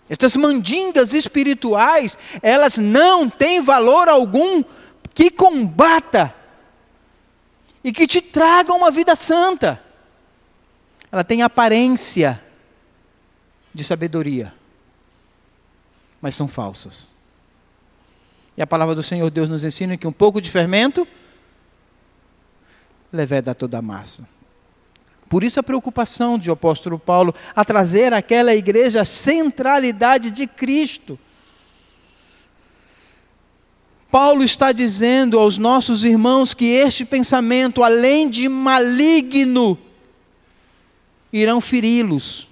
[0.08, 4.62] Estas mandingas espirituais, elas não têm valor algum
[5.14, 6.34] que combata
[7.82, 9.82] e que te tragam uma vida santa.
[11.10, 12.42] Ela tem aparência
[13.72, 14.52] de sabedoria,
[16.20, 17.14] mas são falsas.
[18.56, 21.06] E a palavra do Senhor Deus nos ensina que um pouco de fermento
[23.12, 24.28] leveda toda a massa.
[25.34, 31.18] Por isso a preocupação de apóstolo Paulo a trazer àquela igreja a centralidade de Cristo.
[34.12, 39.76] Paulo está dizendo aos nossos irmãos que este pensamento, além de maligno,
[41.32, 42.48] irão feri-los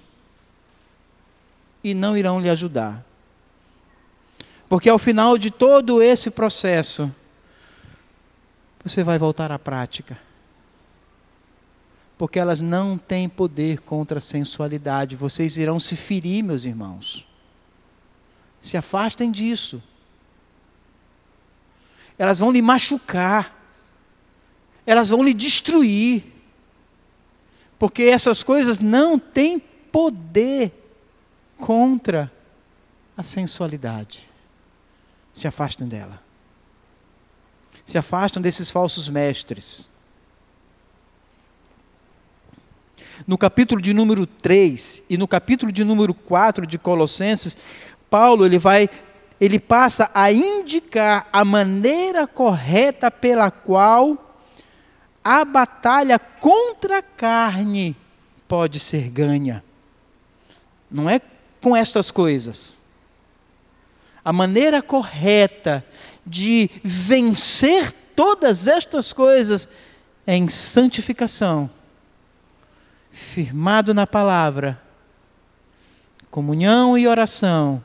[1.81, 3.01] e não irão lhe ajudar.
[4.67, 7.09] Porque ao final de todo esse processo,
[8.83, 10.32] você vai voltar à prática.
[12.17, 15.15] Porque elas não têm poder contra a sensualidade.
[15.15, 17.27] Vocês irão se ferir, meus irmãos.
[18.61, 19.81] Se afastem disso
[22.17, 23.57] elas vão lhe machucar,
[24.85, 26.23] elas vão lhe destruir,
[27.79, 30.71] porque essas coisas não têm poder
[31.57, 32.31] contra
[33.15, 34.29] a sensualidade.
[35.33, 36.21] se afastem dela.
[37.83, 39.89] Se afastam desses falsos mestres.
[43.27, 47.57] No capítulo de número 3 e no capítulo de número 4 de Colossenses,
[48.09, 48.89] Paulo ele vai
[49.39, 54.37] ele passa a indicar a maneira correta pela qual
[55.23, 57.95] a batalha contra a carne
[58.47, 59.63] pode ser ganha.
[60.89, 61.19] Não é
[61.61, 62.81] com estas coisas.
[64.23, 65.83] A maneira correta
[66.25, 69.67] de vencer todas estas coisas
[70.25, 71.69] é em santificação,
[73.33, 74.79] firmado na palavra,
[76.29, 77.83] comunhão e oração,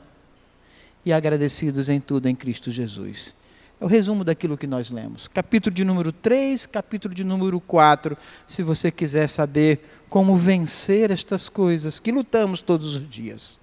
[1.03, 3.33] e agradecidos em tudo em Cristo Jesus.
[3.81, 5.27] É o resumo daquilo que nós lemos.
[5.27, 11.49] Capítulo de número 3, capítulo de número 4, se você quiser saber como vencer estas
[11.49, 13.57] coisas que lutamos todos os dias.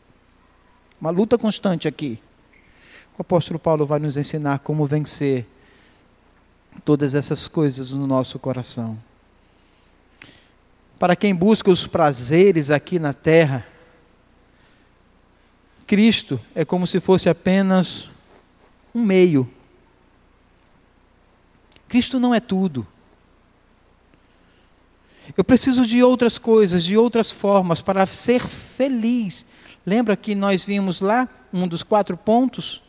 [1.01, 2.19] Uma luta constante aqui.
[3.17, 5.47] O apóstolo Paulo vai nos ensinar como vencer
[6.85, 8.99] todas essas coisas no nosso coração.
[10.99, 13.67] Para quem busca os prazeres aqui na terra,
[15.87, 18.09] Cristo é como se fosse apenas
[18.95, 19.49] um meio.
[21.87, 22.87] Cristo não é tudo.
[25.37, 29.47] Eu preciso de outras coisas, de outras formas para ser feliz.
[29.85, 32.83] Lembra que nós vimos lá um dos quatro pontos?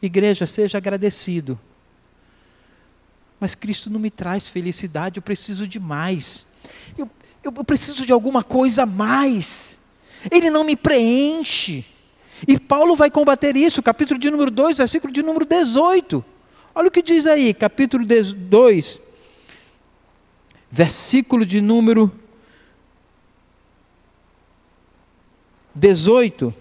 [0.00, 1.58] Igreja, seja agradecido.
[3.38, 6.46] Mas Cristo não me traz felicidade, eu preciso de mais.
[6.96, 7.10] Eu,
[7.46, 9.78] eu, preciso de alguma coisa a mais.
[10.30, 11.84] Ele não me preenche.
[12.46, 16.24] E Paulo vai combater isso, capítulo de número 2, versículo de número 18.
[16.74, 19.00] Olha o que diz aí, capítulo 2,
[20.70, 22.12] versículo de número
[25.74, 26.54] 18.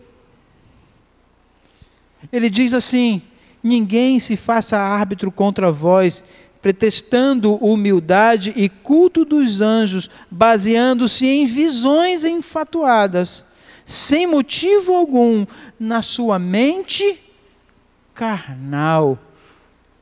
[2.31, 3.21] Ele diz assim:
[3.61, 6.23] Ninguém se faça árbitro contra vós,
[6.65, 13.45] pretextando humildade e culto dos anjos, baseando-se em visões enfatuadas
[13.85, 15.45] sem motivo algum,
[15.79, 17.21] na sua mente
[18.15, 19.15] carnal.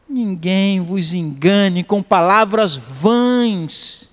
[0.08, 4.10] Ninguém vos engane com palavras vãs.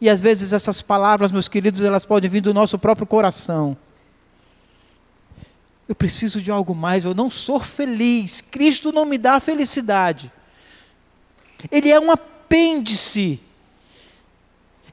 [0.00, 3.76] E às vezes essas palavras, meus queridos, elas podem vir do nosso próprio coração.
[5.88, 8.40] Eu preciso de algo mais, eu não sou feliz.
[8.40, 10.30] Cristo não me dá felicidade.
[11.70, 13.40] Ele é um apêndice.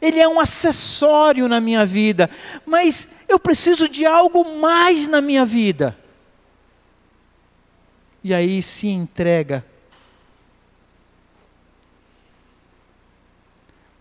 [0.01, 2.30] Ele é um acessório na minha vida,
[2.66, 5.97] mas eu preciso de algo mais na minha vida.
[8.24, 9.66] E aí se entrega.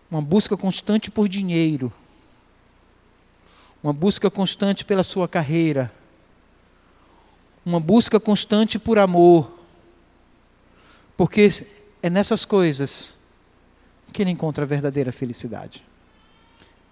[0.09, 1.91] Uma busca constante por dinheiro,
[3.83, 5.91] uma busca constante pela sua carreira,
[7.65, 9.51] uma busca constante por amor,
[11.17, 11.49] porque
[12.05, 13.17] é nessas coisas
[14.13, 15.83] que ele encontra a verdadeira felicidade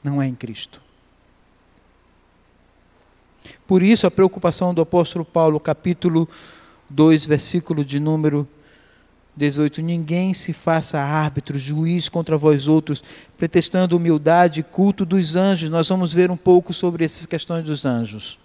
[0.04, 0.82] não é em Cristo.
[3.68, 6.28] Por isso, a preocupação do apóstolo Paulo, capítulo
[6.90, 8.48] 2, versículo de número
[9.38, 13.04] 18: Ninguém se faça árbitro, juiz contra vós outros,
[13.38, 15.70] pretextando humildade e culto dos anjos.
[15.70, 18.40] Nós vamos ver um pouco sobre essas questões dos anjos.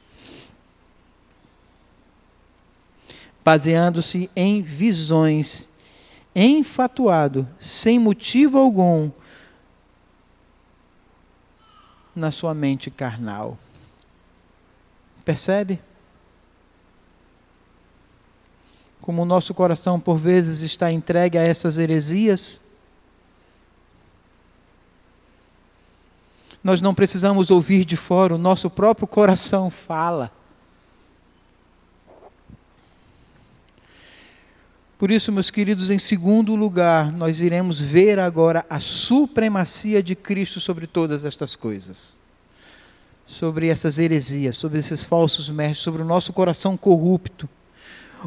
[3.42, 5.67] Baseando-se em visões,
[6.40, 9.10] enfatuado, sem motivo algum,
[12.14, 13.58] na sua mente carnal.
[15.24, 15.80] Percebe?
[19.00, 22.62] Como o nosso coração por vezes está entregue a essas heresias.
[26.62, 30.37] Nós não precisamos ouvir de fora, o nosso próprio coração fala.
[34.98, 40.58] Por isso, meus queridos, em segundo lugar, nós iremos ver agora a supremacia de Cristo
[40.58, 42.18] sobre todas estas coisas.
[43.24, 47.48] Sobre essas heresias, sobre esses falsos mestres, sobre o nosso coração corrupto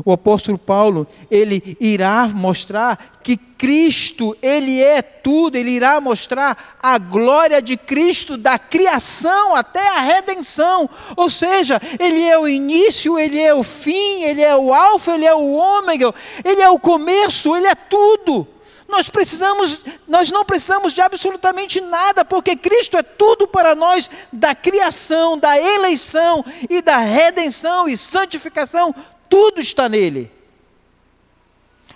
[0.05, 6.97] o apóstolo Paulo, ele irá mostrar que Cristo, ele é tudo, ele irá mostrar a
[6.97, 10.89] glória de Cristo da criação até a redenção.
[11.15, 15.25] Ou seja, ele é o início, ele é o fim, ele é o alfa, ele
[15.25, 16.13] é o ômega,
[16.43, 18.47] ele é o começo, ele é tudo.
[18.91, 24.53] Nós precisamos, nós não precisamos de absolutamente nada, porque Cristo é tudo para nós da
[24.53, 28.93] criação, da eleição e da redenção e santificação,
[29.31, 30.29] tudo está nele.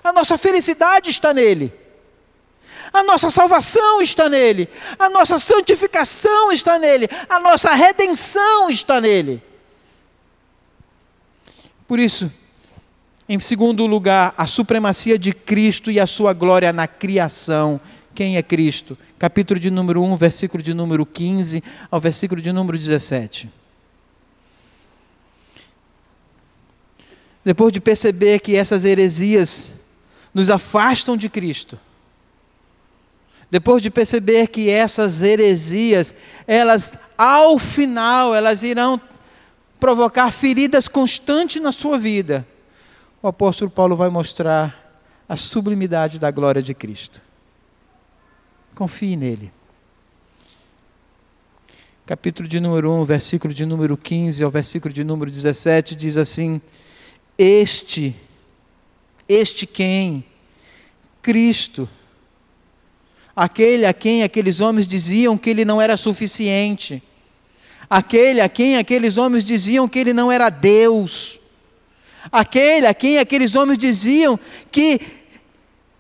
[0.02, 1.72] A nossa felicidade está nele.
[2.94, 4.70] A nossa salvação está nele.
[4.98, 7.10] A nossa santificação está nele.
[7.30, 9.44] A nossa redenção está nele.
[11.86, 12.32] Por isso,
[13.28, 17.82] Em segundo lugar, a supremacia de Cristo e a sua glória na criação.
[18.14, 18.96] Quem é Cristo?
[19.18, 23.50] Capítulo de número 1, versículo de número 15 ao versículo de número 17.
[27.46, 29.72] Depois de perceber que essas heresias
[30.34, 31.80] nos afastam de Cristo,
[33.52, 36.16] depois de perceber que essas heresias,
[36.48, 39.00] elas ao final, elas irão
[39.80, 42.46] provocar feridas constantes na sua vida,
[43.22, 47.22] o apóstolo Paulo vai mostrar a sublimidade da glória de Cristo.
[48.74, 49.52] Confie nele.
[52.06, 56.62] Capítulo de número 1, versículo de número 15 ao versículo de número 17 diz assim:
[57.38, 58.16] Este,
[59.28, 60.24] este quem?
[61.22, 61.90] Cristo
[63.36, 67.04] aquele a quem aqueles homens diziam que ele não era suficiente,
[67.90, 71.40] aquele a quem aqueles homens diziam que ele não era Deus,
[72.32, 74.40] aquele a quem aqueles homens diziam
[74.72, 75.02] que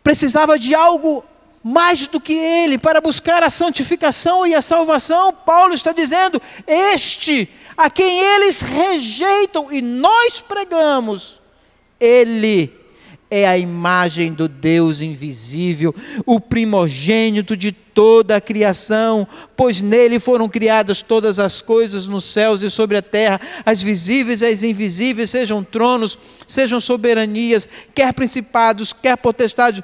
[0.01, 1.25] precisava de algo
[1.61, 5.33] mais do que ele para buscar a santificação e a salvação.
[5.33, 11.41] Paulo está dizendo: Este a quem eles rejeitam e nós pregamos,
[11.99, 12.73] ele
[13.30, 15.93] é a imagem do Deus invisível,
[16.26, 22.61] o primogênito de toda a criação, pois nele foram criadas todas as coisas nos céus
[22.61, 28.93] e sobre a terra, as visíveis e as invisíveis, sejam tronos, sejam soberanias, quer principados,
[28.93, 29.82] quer potestades,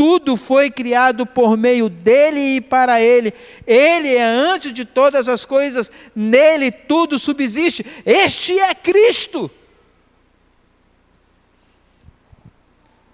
[0.00, 3.34] tudo foi criado por meio dele e para ele.
[3.66, 7.84] Ele é antes de todas as coisas, nele tudo subsiste.
[8.06, 9.50] Este é Cristo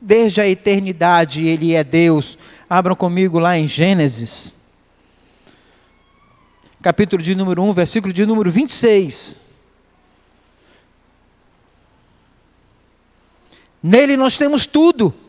[0.01, 2.39] desde a eternidade Ele é Deus.
[2.71, 4.57] Abram comigo lá em Gênesis,
[6.81, 9.41] capítulo de número 1, versículo de número 26.
[13.83, 15.26] Nele nós temos tudo.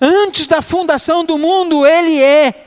[0.00, 2.66] Antes da fundação do mundo, Ele é.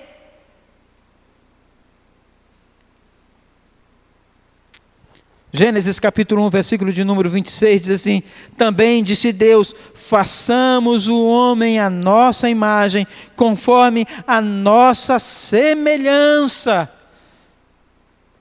[5.52, 8.22] Gênesis capítulo 1, versículo de número 26 diz assim:
[8.56, 13.06] Também disse Deus: façamos o homem à nossa imagem,
[13.36, 16.90] conforme a nossa semelhança.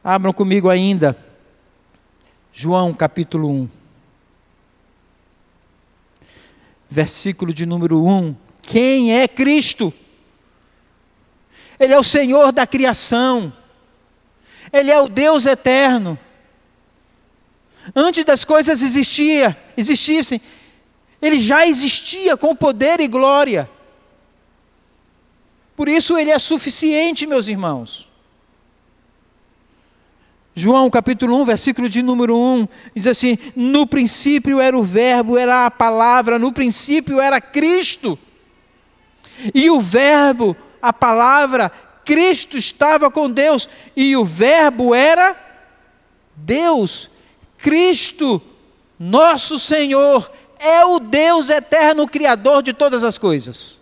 [0.05, 1.17] Abram comigo ainda,
[2.53, 3.69] João capítulo 1,
[6.91, 8.48] versículo de número 1.
[8.69, 9.95] Quem é Cristo?
[11.81, 13.51] Ele é o Senhor da criação,
[14.71, 16.19] Ele é o Deus eterno.
[17.97, 20.39] Antes das coisas existia, existissem,
[21.23, 23.71] ele já existia com poder e glória.
[25.75, 28.07] Por isso ele é suficiente, meus irmãos.
[30.55, 35.65] João capítulo 1, versículo de número 1, diz assim: No princípio era o Verbo, era
[35.65, 38.19] a palavra, no princípio era Cristo.
[39.55, 41.71] E o Verbo, a palavra,
[42.05, 45.37] Cristo estava com Deus, e o Verbo era
[46.35, 47.11] Deus.
[47.59, 48.41] Cristo,
[48.99, 53.81] nosso Senhor, é o Deus eterno, Criador de todas as coisas.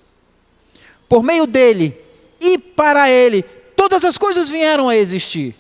[1.09, 1.97] Por meio dele
[2.41, 3.43] e para ele,
[3.77, 5.55] todas as coisas vieram a existir.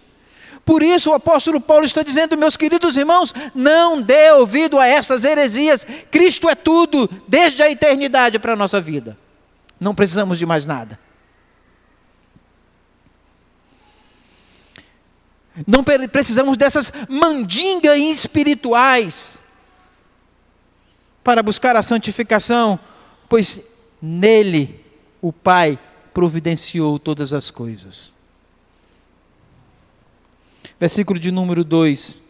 [0.64, 5.24] Por isso o apóstolo Paulo está dizendo, meus queridos irmãos, não dê ouvido a essas
[5.24, 5.86] heresias.
[6.10, 9.16] Cristo é tudo, desde a eternidade para a nossa vida.
[9.78, 10.98] Não precisamos de mais nada.
[15.66, 19.42] Não precisamos dessas mandingas espirituais
[21.24, 22.78] para buscar a santificação,
[23.28, 23.60] pois
[24.00, 24.84] nele
[25.20, 25.78] o Pai
[26.12, 28.14] providenciou todas as coisas.
[30.78, 32.20] Versículo de número 2.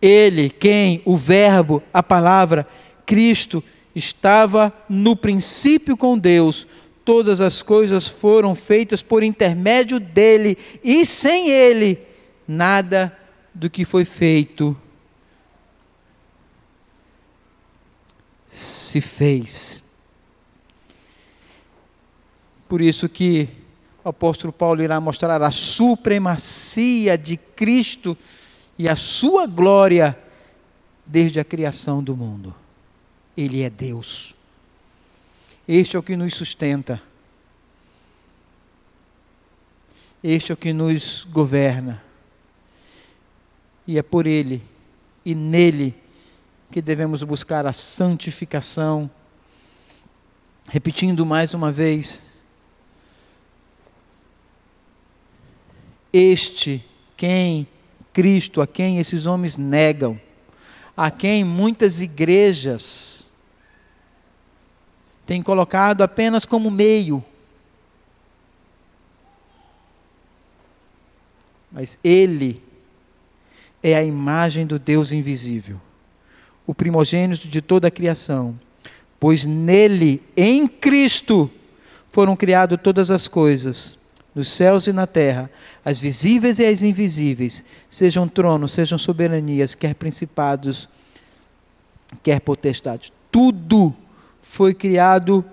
[0.00, 1.02] Ele, quem?
[1.04, 2.66] O Verbo, a palavra,
[3.04, 3.62] Cristo,
[4.00, 6.66] estava no princípio com Deus.
[7.04, 11.98] Todas as coisas foram feitas por intermédio dele, e sem ele
[12.48, 13.16] nada
[13.54, 14.76] do que foi feito
[18.48, 19.82] se fez.
[22.68, 23.48] Por isso que
[24.04, 28.16] o apóstolo Paulo irá mostrar a supremacia de Cristo
[28.78, 30.16] e a sua glória
[31.04, 32.54] desde a criação do mundo.
[33.40, 34.34] Ele é Deus.
[35.66, 37.00] Este é o que nos sustenta.
[40.22, 42.02] Este é o que nos governa.
[43.86, 44.62] E é por Ele
[45.24, 45.94] e nele
[46.70, 49.10] que devemos buscar a santificação.
[50.68, 52.22] Repetindo mais uma vez,
[56.12, 56.84] este
[57.16, 57.66] quem
[58.12, 60.20] Cristo, a quem esses homens negam,
[60.94, 63.19] a quem muitas igrejas
[65.30, 67.22] têm colocado apenas como meio.
[71.70, 72.60] Mas Ele
[73.80, 75.80] é a imagem do Deus invisível,
[76.66, 78.58] o primogênito de toda a criação,
[79.20, 81.48] pois nele, em Cristo,
[82.08, 83.96] foram criadas todas as coisas,
[84.34, 85.48] nos céus e na terra,
[85.84, 90.88] as visíveis e as invisíveis, sejam tronos, sejam soberanias, quer principados,
[92.20, 93.12] quer potestades.
[93.30, 93.94] Tudo
[94.40, 95.44] foi criado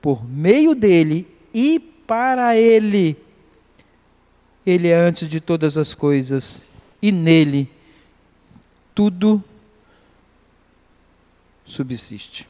[0.00, 3.16] por meio dele e para ele.
[4.66, 6.66] Ele é antes de todas as coisas
[7.00, 7.70] e nele
[8.94, 9.42] tudo
[11.64, 12.48] subsiste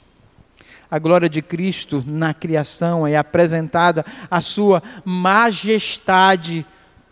[0.90, 6.64] a glória de Cristo na criação é apresentada a sua majestade,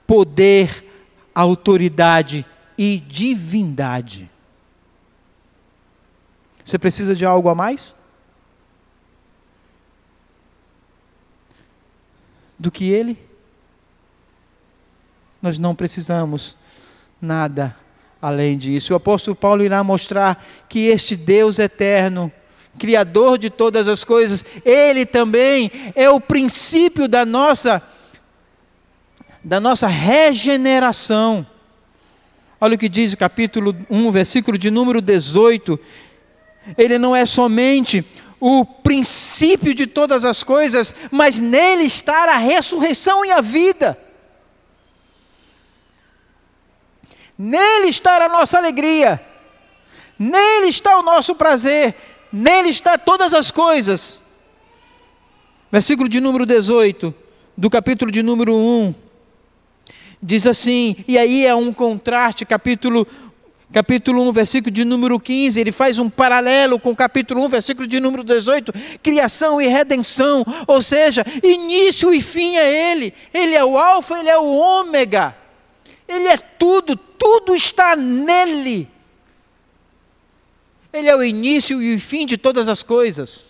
[0.07, 0.85] poder,
[1.35, 2.47] autoridade
[2.79, 4.31] e divindade.
[6.65, 7.97] Você precisa de algo a mais?
[12.59, 13.19] Do que Ele?
[15.41, 16.57] Nós não precisamos
[17.21, 17.77] nada
[18.21, 18.93] além disso.
[18.93, 22.33] O apóstolo Paulo irá mostrar que este Deus eterno,
[22.79, 27.83] Criador de todas as coisas, Ele também é o princípio da nossa,
[29.43, 31.47] da nossa regeneração.
[32.61, 35.79] Olha o que diz o capítulo 1, versículo de número 18.
[36.77, 38.05] Ele não é somente
[38.39, 43.99] o princípio de todas as coisas, mas nele está a ressurreição e a vida.
[47.39, 49.21] Nele está a nossa alegria,
[50.19, 51.95] nele está o nosso prazer,
[52.33, 54.23] Nele está todas as coisas.
[55.71, 57.15] Versículo de número 18,
[57.57, 58.95] do capítulo de número 1.
[60.23, 63.07] Diz assim, e aí é um contraste, capítulo
[63.73, 67.87] capítulo 1, versículo de número 15, ele faz um paralelo com o capítulo 1, versículo
[67.87, 73.13] de número 18, criação e redenção, ou seja, início e fim é ele.
[73.35, 75.37] Ele é o alfa, ele é o ômega.
[76.09, 78.89] Ele é tudo, tudo está nele.
[80.93, 83.49] Ele é o início e o fim de todas as coisas.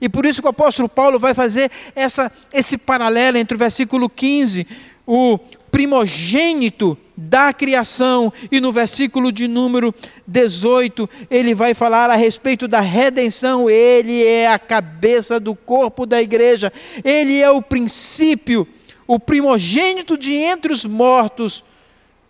[0.00, 4.08] E por isso que o apóstolo Paulo vai fazer essa, esse paralelo entre o versículo
[4.08, 4.66] 15,
[5.06, 5.38] o
[5.70, 9.94] primogênito da criação, e no versículo de número
[10.26, 13.68] 18, ele vai falar a respeito da redenção.
[13.68, 16.72] Ele é a cabeça do corpo da igreja,
[17.04, 18.66] ele é o princípio,
[19.06, 21.62] o primogênito de entre os mortos,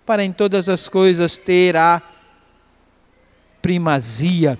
[0.04, 2.02] para em todas as coisas ter a
[3.62, 4.58] primazia.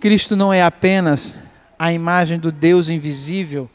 [0.00, 1.36] Cristo não é apenas
[1.78, 3.68] a imagem do Deus invisível.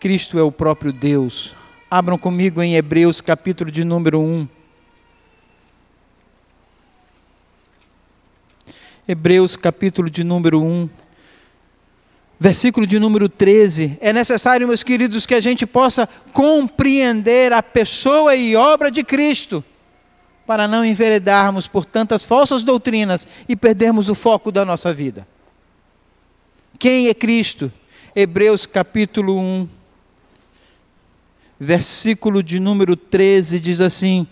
[0.00, 1.56] Cristo é o próprio Deus.
[1.90, 4.48] Abram comigo em Hebreus, capítulo de número 1.
[9.08, 10.88] Hebreus, capítulo de número 1
[12.38, 13.98] versículo de número 13.
[14.00, 19.64] É necessário, meus queridos, que a gente possa compreender a pessoa e obra de Cristo,
[20.46, 25.26] para não enveredarmos por tantas falsas doutrinas e perdermos o foco da nossa vida.
[26.78, 27.72] Quem é Cristo?
[28.14, 29.68] Hebreus capítulo 1,
[31.58, 34.26] versículo de número 13 diz assim: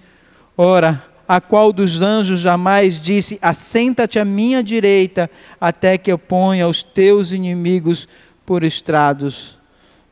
[0.56, 6.68] Ora, a qual dos anjos jamais disse: Assenta-te à minha direita, até que eu ponha
[6.68, 8.08] os teus inimigos
[8.44, 9.58] por estrados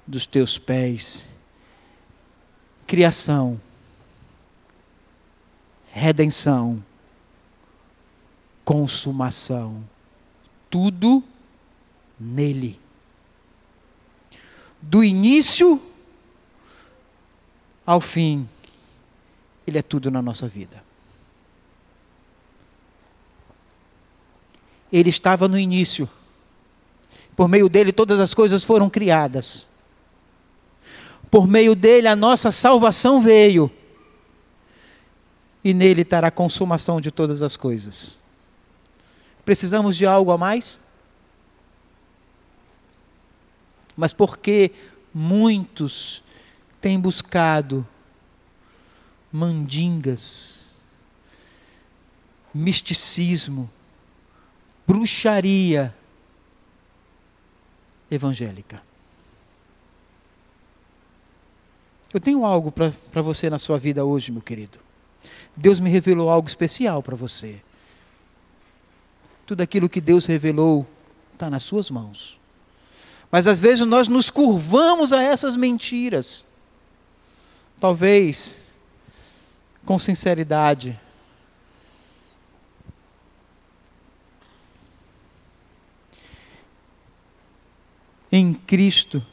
[0.06, 1.28] dos teus pés.
[2.86, 3.60] Criação,
[5.92, 6.82] redenção,
[8.64, 9.82] consumação,
[10.68, 11.22] tudo
[12.18, 12.78] nele.
[14.82, 15.80] Do início
[17.87, 18.49] ao fim,
[19.66, 20.85] Ele é tudo na nossa vida.
[24.99, 26.09] ele estava no início.
[27.35, 29.66] Por meio dele todas as coisas foram criadas.
[31.28, 33.68] Por meio dele a nossa salvação veio.
[35.64, 38.22] E nele estará a consumação de todas as coisas.
[39.45, 40.80] Precisamos de algo a mais?
[43.97, 44.70] Mas porque
[45.12, 46.22] muitos
[46.85, 47.89] têm buscado
[49.32, 50.74] mandingas,
[52.53, 53.70] misticismo,
[54.87, 55.97] bruxaria
[58.11, 58.82] evangélica.
[62.12, 64.78] Eu tenho algo para você na sua vida hoje, meu querido.
[65.57, 67.62] Deus me revelou algo especial para você.
[69.47, 70.87] Tudo aquilo que Deus revelou
[71.32, 72.39] está nas suas mãos.
[73.32, 76.45] Mas às vezes nós nos curvamos a essas mentiras.
[77.81, 78.62] Talvez
[79.85, 80.99] com sinceridade.
[88.33, 89.25] Em Cristo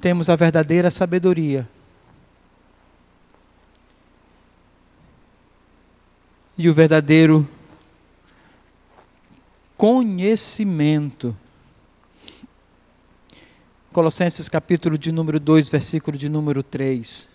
[0.00, 1.66] temos a verdadeira sabedoria.
[6.58, 7.48] E o verdadeiro
[9.76, 11.34] conhecimento.
[13.92, 17.28] Colossenses capítulo de número 2, versículo de número 3.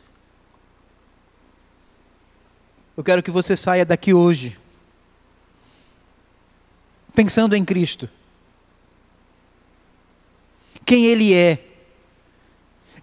[2.97, 4.57] Eu quero que você saia daqui hoje
[7.13, 8.09] pensando em Cristo.
[10.83, 11.63] Quem Ele é.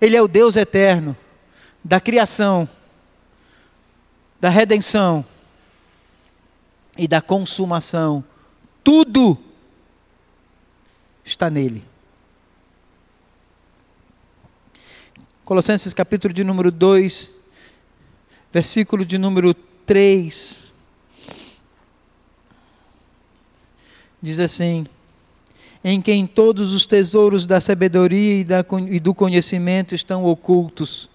[0.00, 1.16] Ele é o Deus eterno
[1.82, 2.68] da criação,
[4.40, 5.24] da redenção
[6.98, 8.24] e da consumação
[8.84, 9.38] tudo
[11.24, 11.93] está nele.
[15.44, 17.30] Colossenses capítulo de número 2,
[18.50, 20.68] versículo de número 3.
[24.22, 24.86] Diz assim:
[25.84, 31.10] Em quem todos os tesouros da sabedoria e, da, e do conhecimento estão ocultos.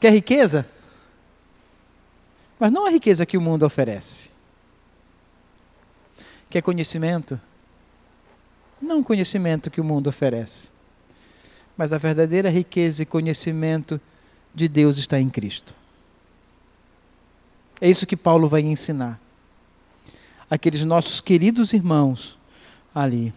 [0.00, 0.66] Quer riqueza?
[2.58, 4.30] Mas não a riqueza que o mundo oferece.
[6.48, 7.38] Quer conhecimento?
[8.80, 10.70] Não o conhecimento que o mundo oferece,
[11.78, 14.00] mas a verdadeira riqueza e conhecimento
[14.52, 15.76] de Deus está em Cristo.
[17.80, 19.20] É isso que Paulo vai ensinar.
[20.50, 22.36] Aqueles nossos queridos irmãos
[22.92, 23.32] ali.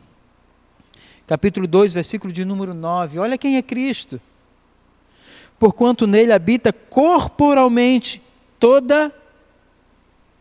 [1.28, 3.20] Capítulo 2, versículo de número 9.
[3.20, 4.20] Olha quem é Cristo.
[5.60, 8.20] Porquanto nele habita corporalmente
[8.60, 9.14] toda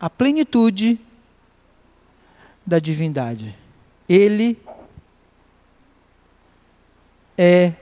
[0.00, 0.98] a plenitude
[2.64, 3.54] da divindade.
[4.08, 4.56] Ele
[7.36, 7.74] é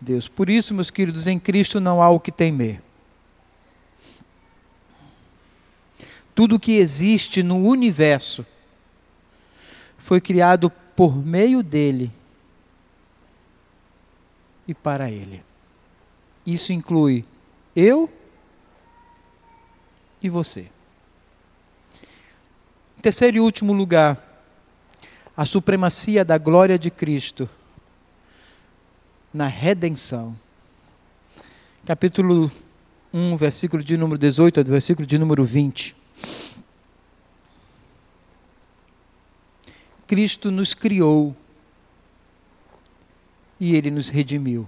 [0.00, 0.28] Deus.
[0.28, 2.82] Por isso, meus queridos, em Cristo não há o que temer.
[6.34, 8.44] Tudo que existe no universo
[9.96, 12.12] foi criado por meio dele
[14.68, 15.42] e para ele.
[16.44, 17.24] Isso inclui
[17.74, 18.10] eu
[20.22, 20.70] e você
[23.06, 24.18] terceiro e último lugar,
[25.36, 27.48] a supremacia da glória de Cristo
[29.36, 30.34] na redenção.
[31.84, 32.50] Capítulo
[33.12, 35.94] 1, versículo de número 18 ao versículo de número 20.
[40.06, 41.36] Cristo nos criou
[43.60, 44.66] e ele nos redimiu.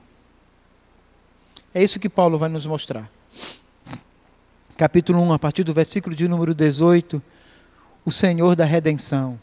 [1.72, 3.10] É isso que Paulo vai nos mostrar.
[4.76, 7.22] Capítulo 1, a partir do versículo de número 18
[8.04, 9.40] o Senhor da redenção,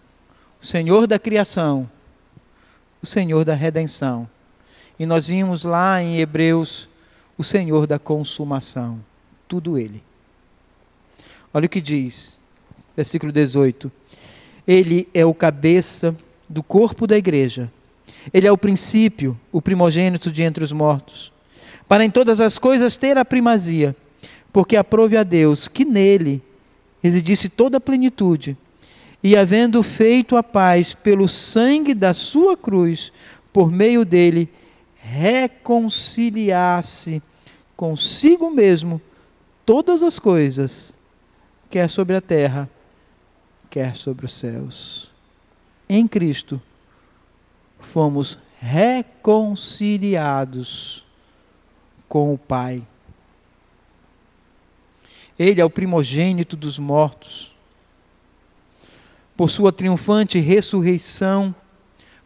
[0.62, 1.90] o Senhor da criação,
[3.02, 4.30] o Senhor da redenção.
[4.98, 6.90] E nós vimos lá em Hebreus
[7.38, 9.00] o Senhor da consumação,
[9.48, 10.02] tudo Ele.
[11.54, 12.40] Olha o que diz,
[12.96, 13.92] versículo 18:
[14.68, 16.16] Ele é o cabeça
[16.48, 17.72] do corpo da igreja,
[18.34, 21.32] Ele é o princípio, o primogênito de entre os mortos,
[21.88, 23.96] para em todas as coisas ter a primazia,
[24.54, 26.42] porque aprove a Deus que nele
[27.04, 28.58] residisse toda a plenitude,
[29.22, 33.12] e havendo feito a paz pelo sangue da sua cruz,
[33.52, 34.50] por meio dele,
[35.12, 37.22] reconciliasse
[37.76, 39.02] consigo mesmo
[39.66, 40.98] todas as coisas,
[41.70, 42.70] quer sobre a terra,
[43.70, 45.12] quer sobre os céus.
[45.88, 46.60] Em Cristo
[47.80, 51.06] fomos reconciliados
[52.08, 52.82] com o Pai
[55.38, 57.54] ele é o primogênito dos mortos.
[59.36, 61.54] Por sua triunfante ressurreição,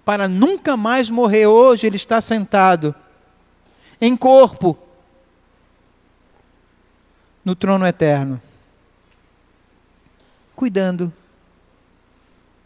[0.10, 2.95] para nunca mais morrer, hoje ele está sentado
[4.01, 4.76] em corpo
[7.45, 8.41] no trono eterno,
[10.55, 11.14] cuidando,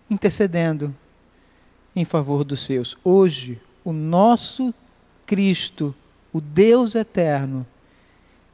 [0.09, 0.95] intercedendo
[1.93, 2.97] em favor dos seus.
[3.03, 4.73] Hoje, o nosso
[5.25, 5.93] Cristo,
[6.31, 7.67] o Deus eterno,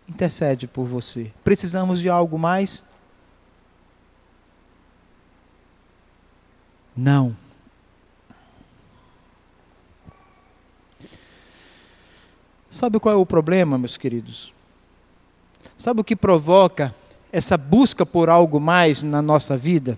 [0.07, 1.31] intercede por você.
[1.43, 2.83] Precisamos de algo mais?
[6.97, 7.35] Não.
[12.70, 14.53] Sabe qual é o problema, meus queridos?
[15.78, 16.93] Sabe o que provoca
[17.32, 19.97] essa busca por algo mais na nossa vida?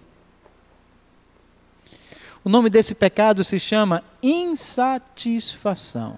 [2.43, 6.17] O nome desse pecado se chama insatisfação.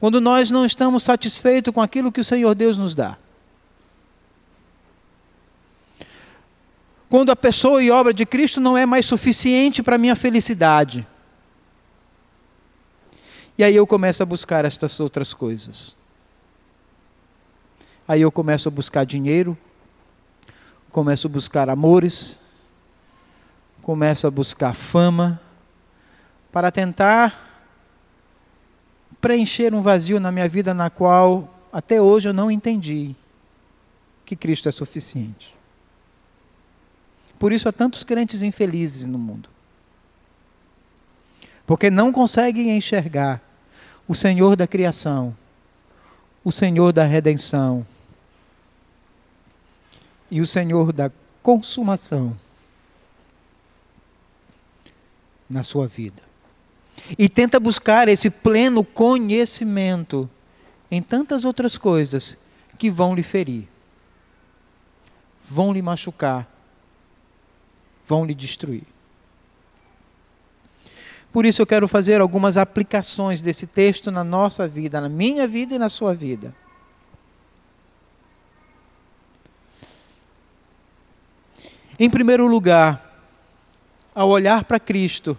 [0.00, 3.16] Quando nós não estamos satisfeitos com aquilo que o Senhor Deus nos dá.
[7.08, 11.06] quando a pessoa e obra de Cristo não é mais suficiente para minha felicidade.
[13.58, 15.96] E aí eu começo a buscar estas outras coisas.
[18.06, 19.58] Aí eu começo a buscar dinheiro,
[20.92, 22.40] começo a buscar amores,
[23.82, 25.40] começo a buscar fama,
[26.52, 27.66] para tentar
[29.20, 33.16] preencher um vazio na minha vida na qual até hoje eu não entendi
[34.24, 35.52] que Cristo é suficiente.
[37.40, 39.48] Por isso há tantos crentes infelizes no mundo.
[41.66, 43.47] Porque não conseguem enxergar
[44.08, 45.36] o Senhor da criação,
[46.42, 47.86] o Senhor da redenção
[50.30, 52.34] e o Senhor da consumação
[55.48, 56.22] na sua vida.
[57.18, 60.28] E tenta buscar esse pleno conhecimento
[60.90, 62.38] em tantas outras coisas
[62.78, 63.68] que vão lhe ferir,
[65.46, 66.48] vão lhe machucar,
[68.06, 68.86] vão lhe destruir.
[71.32, 75.74] Por isso eu quero fazer algumas aplicações desse texto na nossa vida, na minha vida
[75.74, 76.54] e na sua vida.
[81.98, 83.04] Em primeiro lugar,
[84.14, 85.36] ao olhar para Cristo,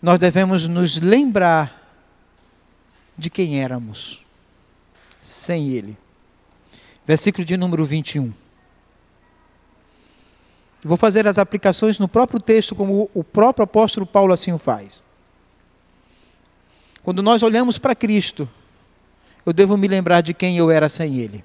[0.00, 1.82] nós devemos nos lembrar
[3.16, 4.24] de quem éramos
[5.20, 5.96] sem Ele.
[7.06, 8.32] Versículo de número 21.
[10.84, 15.02] Vou fazer as aplicações no próprio texto, como o próprio apóstolo Paulo assim o faz.
[17.02, 18.46] Quando nós olhamos para Cristo,
[19.46, 21.42] eu devo me lembrar de quem eu era sem Ele.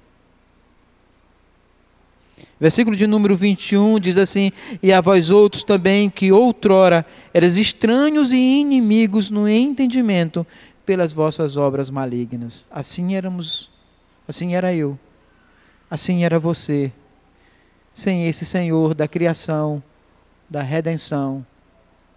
[2.58, 8.32] Versículo de número 21 diz assim: E a vós outros também, que outrora eras estranhos
[8.32, 10.46] e inimigos no entendimento
[10.84, 12.66] pelas vossas obras malignas.
[12.70, 13.70] Assim éramos,
[14.28, 14.98] assim era eu,
[15.90, 16.92] assim era você,
[17.94, 19.82] sem esse Senhor da criação,
[20.48, 21.44] da redenção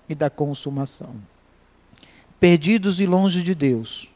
[0.08, 1.16] e da consumação.
[2.40, 4.10] Perdidos e longe de Deus,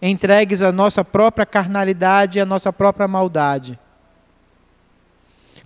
[0.00, 3.78] entregues à nossa própria carnalidade e à nossa própria maldade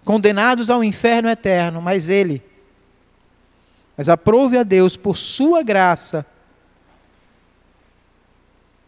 [0.05, 2.43] condenados ao inferno eterno, mas ele,
[3.97, 6.26] mas aprove a Deus por sua graça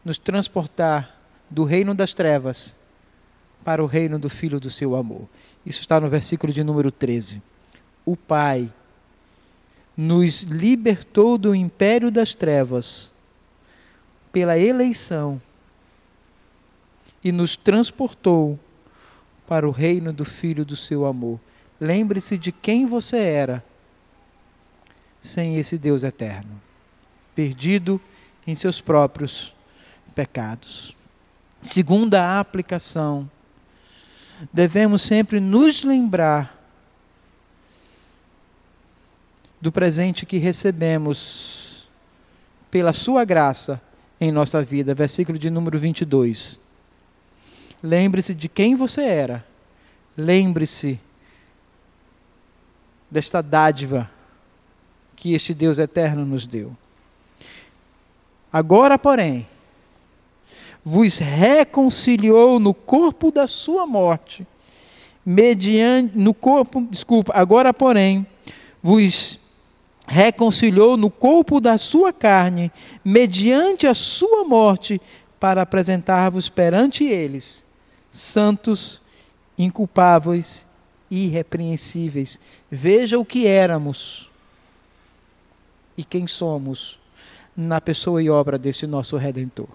[0.05, 1.17] nos transportar
[1.49, 2.77] do reino das trevas
[3.67, 5.29] para o reino do filho do seu amor.
[5.67, 7.43] Isso está no versículo de número 13.
[8.05, 8.73] O Pai
[9.97, 13.13] nos libertou do império das trevas
[14.31, 15.43] pela eleição
[17.25, 18.57] e nos transportou
[19.49, 21.41] para o reino do Filho do seu amor.
[21.81, 23.65] Lembre-se de quem você era
[25.21, 26.63] sem esse Deus eterno,
[27.35, 28.01] perdido
[28.47, 29.57] em seus próprios
[30.15, 30.97] pecados.
[31.61, 33.29] Segunda aplicação,
[34.53, 36.57] devemos sempre nos lembrar
[39.61, 41.89] do presente que recebemos
[42.71, 43.81] pela sua graça
[44.21, 44.95] em nossa vida.
[44.95, 46.59] Versículo de número 22.
[47.83, 49.45] Lembre-se de quem você era.
[50.17, 50.99] Lembre-se
[53.11, 54.11] desta dádiva
[55.15, 56.77] que este Deus eterno nos deu.
[58.53, 59.47] Agora, porém,
[60.89, 64.47] vos reconciliou no corpo da sua morte,
[65.25, 68.25] mediante no corpo, desculpa, agora, porém,
[68.81, 69.41] vos
[70.07, 72.71] reconciliou no corpo da sua carne,
[73.05, 75.01] mediante a sua morte,
[75.41, 77.67] para apresentar-vos perante eles
[78.09, 79.03] santos,
[79.59, 80.67] inculpáveis,
[81.11, 82.39] irrepreensíveis.
[82.71, 84.31] Veja o que éramos
[85.99, 87.01] e quem somos
[87.57, 89.69] na pessoa e obra desse nosso redentor.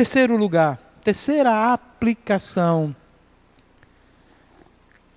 [0.00, 2.96] Terceiro lugar, terceira aplicação.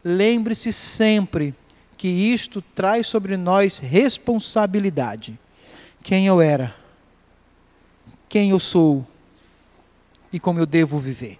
[0.04, 1.56] Lembre-se sempre
[1.96, 5.40] que isto traz sobre nós responsabilidade.
[6.04, 6.76] Quem eu era,
[8.28, 9.08] quem eu sou,
[10.34, 11.40] e como eu devo viver.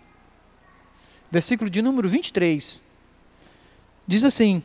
[1.30, 2.82] Versículo de número 23
[4.08, 4.64] diz assim: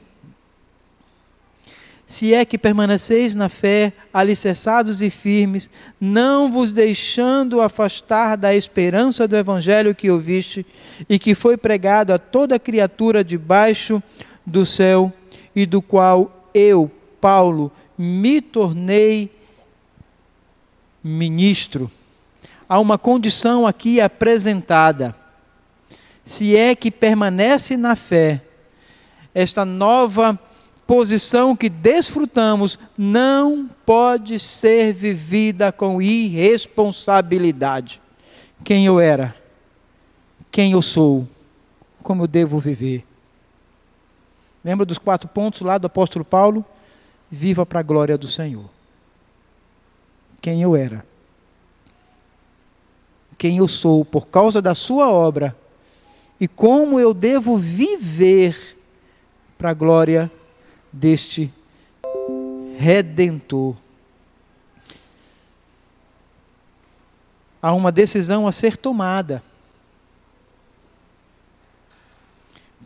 [2.08, 9.28] Se é que permaneceis na fé, alicerçados e firmes, não vos deixando afastar da esperança
[9.28, 10.64] do evangelho que ouviste
[11.06, 14.02] e que foi pregado a toda criatura debaixo
[14.44, 15.12] do céu,
[15.54, 16.90] e do qual eu,
[17.20, 19.30] Paulo, me tornei
[21.04, 21.90] ministro
[22.68, 25.14] há uma condição aqui apresentada.
[26.22, 28.42] Se é que permanece na fé,
[29.34, 30.38] esta nova
[30.88, 38.00] posição que desfrutamos não pode ser vivida com irresponsabilidade.
[38.64, 39.36] Quem eu era,
[40.50, 41.28] quem eu sou,
[42.02, 43.04] como eu devo viver.
[44.64, 46.64] Lembra dos quatro pontos lá do apóstolo Paulo?
[47.30, 48.64] Viva para a glória do Senhor.
[50.40, 51.04] Quem eu era.
[53.36, 55.54] Quem eu sou por causa da sua obra
[56.40, 58.78] e como eu devo viver
[59.58, 60.30] para a glória
[60.92, 61.52] deste
[62.76, 63.76] redentor.
[67.60, 69.42] Há uma decisão a ser tomada.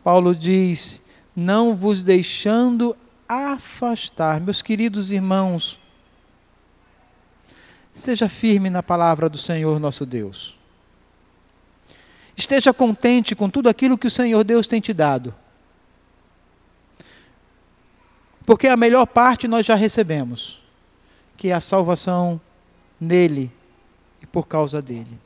[0.03, 1.01] Paulo diz:
[1.35, 2.95] não vos deixando
[3.27, 4.41] afastar.
[4.41, 5.79] Meus queridos irmãos,
[7.93, 10.57] seja firme na palavra do Senhor nosso Deus.
[12.35, 15.33] Esteja contente com tudo aquilo que o Senhor Deus tem te dado.
[18.45, 20.61] Porque a melhor parte nós já recebemos,
[21.37, 22.39] que é a salvação
[22.99, 23.51] nele
[24.21, 25.19] e por causa dele.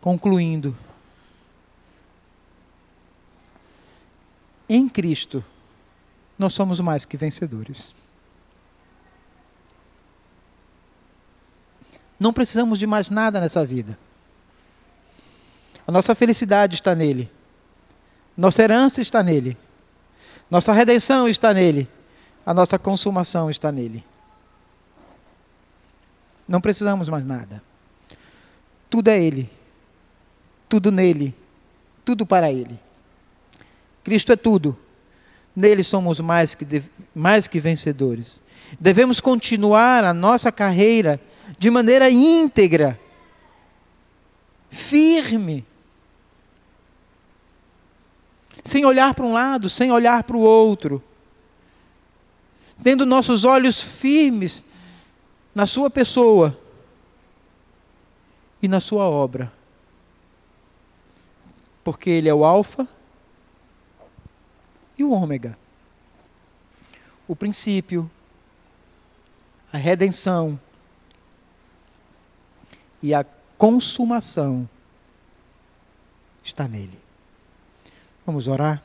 [0.00, 0.76] Concluindo,
[4.68, 5.44] em Cristo,
[6.38, 7.94] nós somos mais que vencedores.
[12.18, 13.98] Não precisamos de mais nada nessa vida.
[15.86, 17.30] A nossa felicidade está nele.
[18.36, 19.56] Nossa herança está nele.
[20.50, 21.88] Nossa redenção está nele.
[22.44, 24.04] A nossa consumação está nele.
[26.46, 27.62] Não precisamos mais nada.
[28.90, 29.48] Tudo é Ele.
[30.68, 31.34] Tudo nele.
[32.04, 32.78] Tudo para Ele.
[34.04, 34.76] Cristo é tudo.
[35.54, 36.82] Nele somos mais que,
[37.14, 38.40] mais que vencedores.
[38.80, 41.20] Devemos continuar a nossa carreira
[41.58, 42.98] de maneira íntegra,
[44.70, 45.64] firme,
[48.62, 51.02] sem olhar para um lado, sem olhar para o outro,
[52.82, 54.64] tendo nossos olhos firmes
[55.54, 56.58] na Sua pessoa
[58.62, 59.52] e na Sua obra,
[61.82, 62.86] porque Ele é o Alfa
[64.96, 65.58] e o Ômega,
[67.26, 68.10] o princípio,
[69.72, 70.60] a redenção
[73.02, 73.24] e a
[73.58, 74.68] consumação
[76.44, 77.01] está nele.
[78.24, 78.80] Vamos orar?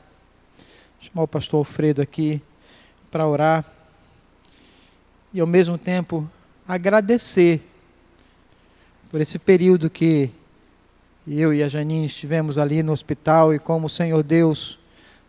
[1.00, 2.42] Chamar o pastor Alfredo aqui
[3.08, 3.64] para orar
[5.32, 6.28] e ao mesmo tempo
[6.66, 7.62] agradecer
[9.08, 10.28] por esse período que
[11.24, 14.80] eu e a Janine estivemos ali no hospital e como o Senhor Deus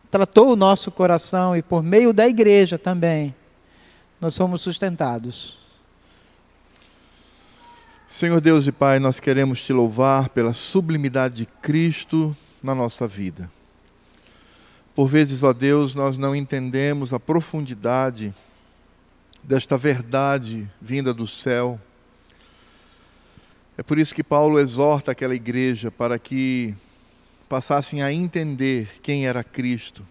[0.09, 3.35] tratou o nosso coração e por meio da igreja também
[4.19, 5.59] nós somos sustentados.
[8.07, 13.51] Senhor Deus e Pai, nós queremos te louvar pela sublimidade de Cristo na nossa vida.
[14.99, 18.35] Por vezes, ó Deus, nós não entendemos a profundidade
[19.41, 21.79] desta verdade vinda do céu.
[23.77, 26.75] É por isso que Paulo exorta aquela igreja para que
[27.47, 30.05] passassem a entender quem era Cristo.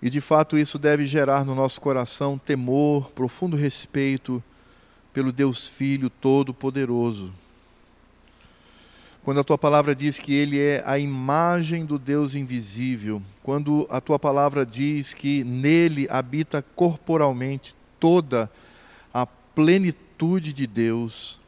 [0.00, 4.42] E de fato isso deve gerar no nosso coração temor, profundo respeito
[5.12, 7.34] pelo Deus Filho Todo-Poderoso
[9.28, 14.00] quando a tua palavra diz que ele é a imagem do Deus invisível, quando a
[14.00, 18.50] tua palavra diz que nele habita corporalmente toda
[19.12, 21.38] a plenitude de Deus,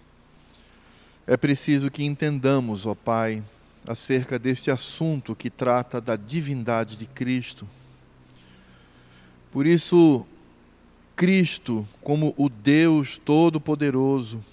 [1.26, 3.42] é preciso que entendamos, ó Pai,
[3.88, 7.66] acerca deste assunto que trata da divindade de Cristo.
[9.50, 10.26] Por isso,
[11.16, 14.44] Cristo, como o Deus Todo-Poderoso,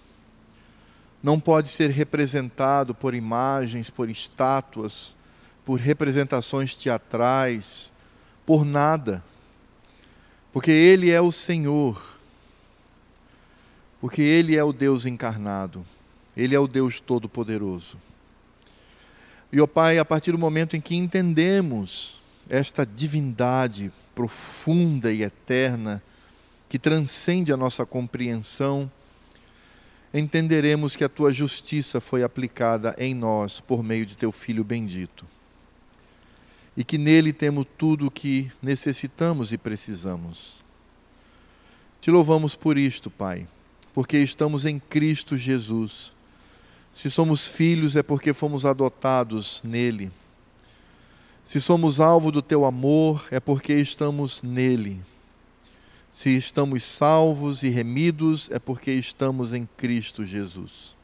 [1.27, 5.13] não pode ser representado por imagens, por estátuas,
[5.65, 7.91] por representações teatrais,
[8.45, 9.21] por nada.
[10.53, 12.01] Porque Ele é o Senhor.
[13.99, 15.85] Porque Ele é o Deus encarnado.
[16.33, 17.97] Ele é o Deus Todo-Poderoso.
[19.51, 25.23] E, ó oh Pai, a partir do momento em que entendemos esta divindade profunda e
[25.23, 26.01] eterna,
[26.69, 28.89] que transcende a nossa compreensão,
[30.13, 35.25] entenderemos que a tua justiça foi aplicada em nós por meio de teu Filho bendito.
[36.75, 40.57] E que nele temos tudo o que necessitamos e precisamos.
[41.99, 43.47] Te louvamos por isto, Pai,
[43.93, 46.11] porque estamos em Cristo Jesus.
[46.93, 50.11] Se somos filhos é porque fomos adotados nele.
[51.43, 55.01] Se somos alvo do teu amor é porque estamos nele.
[56.17, 60.97] Se estamos salvos e remidos, é porque estamos em Cristo Jesus.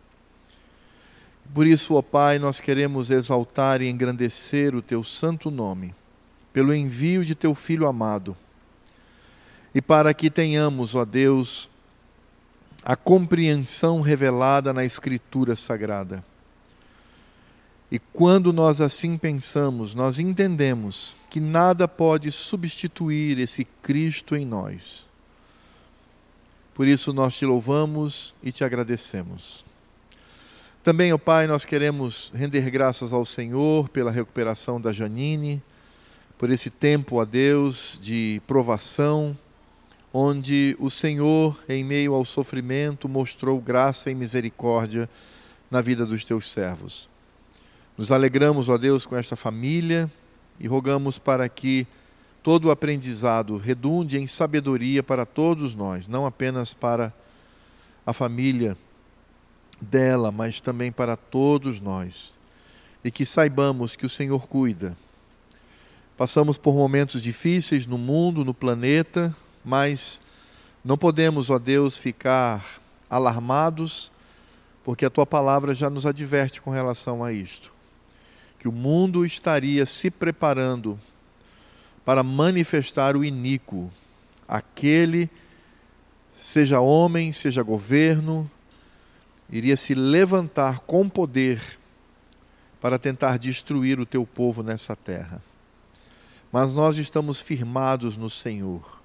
[1.53, 5.93] Por isso, ó Pai, nós queremos exaltar e engrandecer o Teu santo nome,
[6.51, 8.35] pelo envio de Teu Filho amado,
[9.75, 11.69] e para que tenhamos, ó Deus,
[12.83, 16.25] a compreensão revelada na Escritura Sagrada.
[17.93, 25.07] E quando nós assim pensamos, nós entendemos que nada pode substituir esse Cristo em nós.
[26.73, 29.63] Por isso nós te louvamos e te agradecemos.
[30.83, 35.61] Também, ó Pai, nós queremos render graças ao Senhor pela recuperação da Janine,
[36.35, 39.37] por esse tempo, a Deus, de provação,
[40.11, 45.07] onde o Senhor, em meio ao sofrimento, mostrou graça e misericórdia
[45.69, 47.12] na vida dos teus servos.
[47.97, 50.11] Nos alegramos, ó Deus, com esta família
[50.59, 51.85] e rogamos para que
[52.41, 57.13] todo o aprendizado redunde em sabedoria para todos nós, não apenas para
[58.05, 58.75] a família
[59.79, 62.35] dela, mas também para todos nós.
[63.03, 64.97] E que saibamos que o Senhor cuida.
[66.17, 70.21] Passamos por momentos difíceis no mundo, no planeta, mas
[70.83, 74.11] não podemos, ó Deus, ficar alarmados,
[74.83, 77.72] porque a tua palavra já nos adverte com relação a isto.
[78.63, 80.97] Que o mundo estaria se preparando
[82.05, 83.91] para manifestar o iníquo,
[84.47, 85.29] aquele,
[86.33, 88.49] seja homem, seja governo,
[89.49, 91.77] iria se levantar com poder
[92.79, 95.43] para tentar destruir o teu povo nessa terra.
[96.49, 98.97] Mas nós estamos firmados no Senhor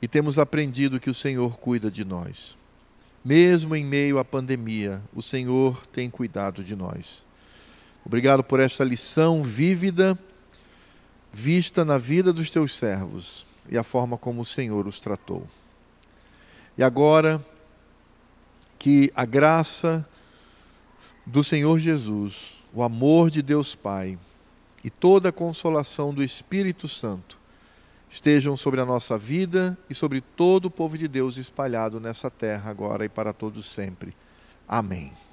[0.00, 2.56] e temos aprendido que o Senhor cuida de nós.
[3.22, 7.26] Mesmo em meio à pandemia, o Senhor tem cuidado de nós.
[8.04, 10.18] Obrigado por esta lição vívida
[11.32, 15.46] vista na vida dos teus servos e a forma como o Senhor os tratou.
[16.78, 17.44] E agora,
[18.78, 20.06] que a graça
[21.26, 24.18] do Senhor Jesus, o amor de Deus Pai
[24.84, 27.38] e toda a consolação do Espírito Santo
[28.10, 32.70] estejam sobre a nossa vida e sobre todo o povo de Deus espalhado nessa terra
[32.70, 34.14] agora e para todos sempre.
[34.68, 35.23] Amém.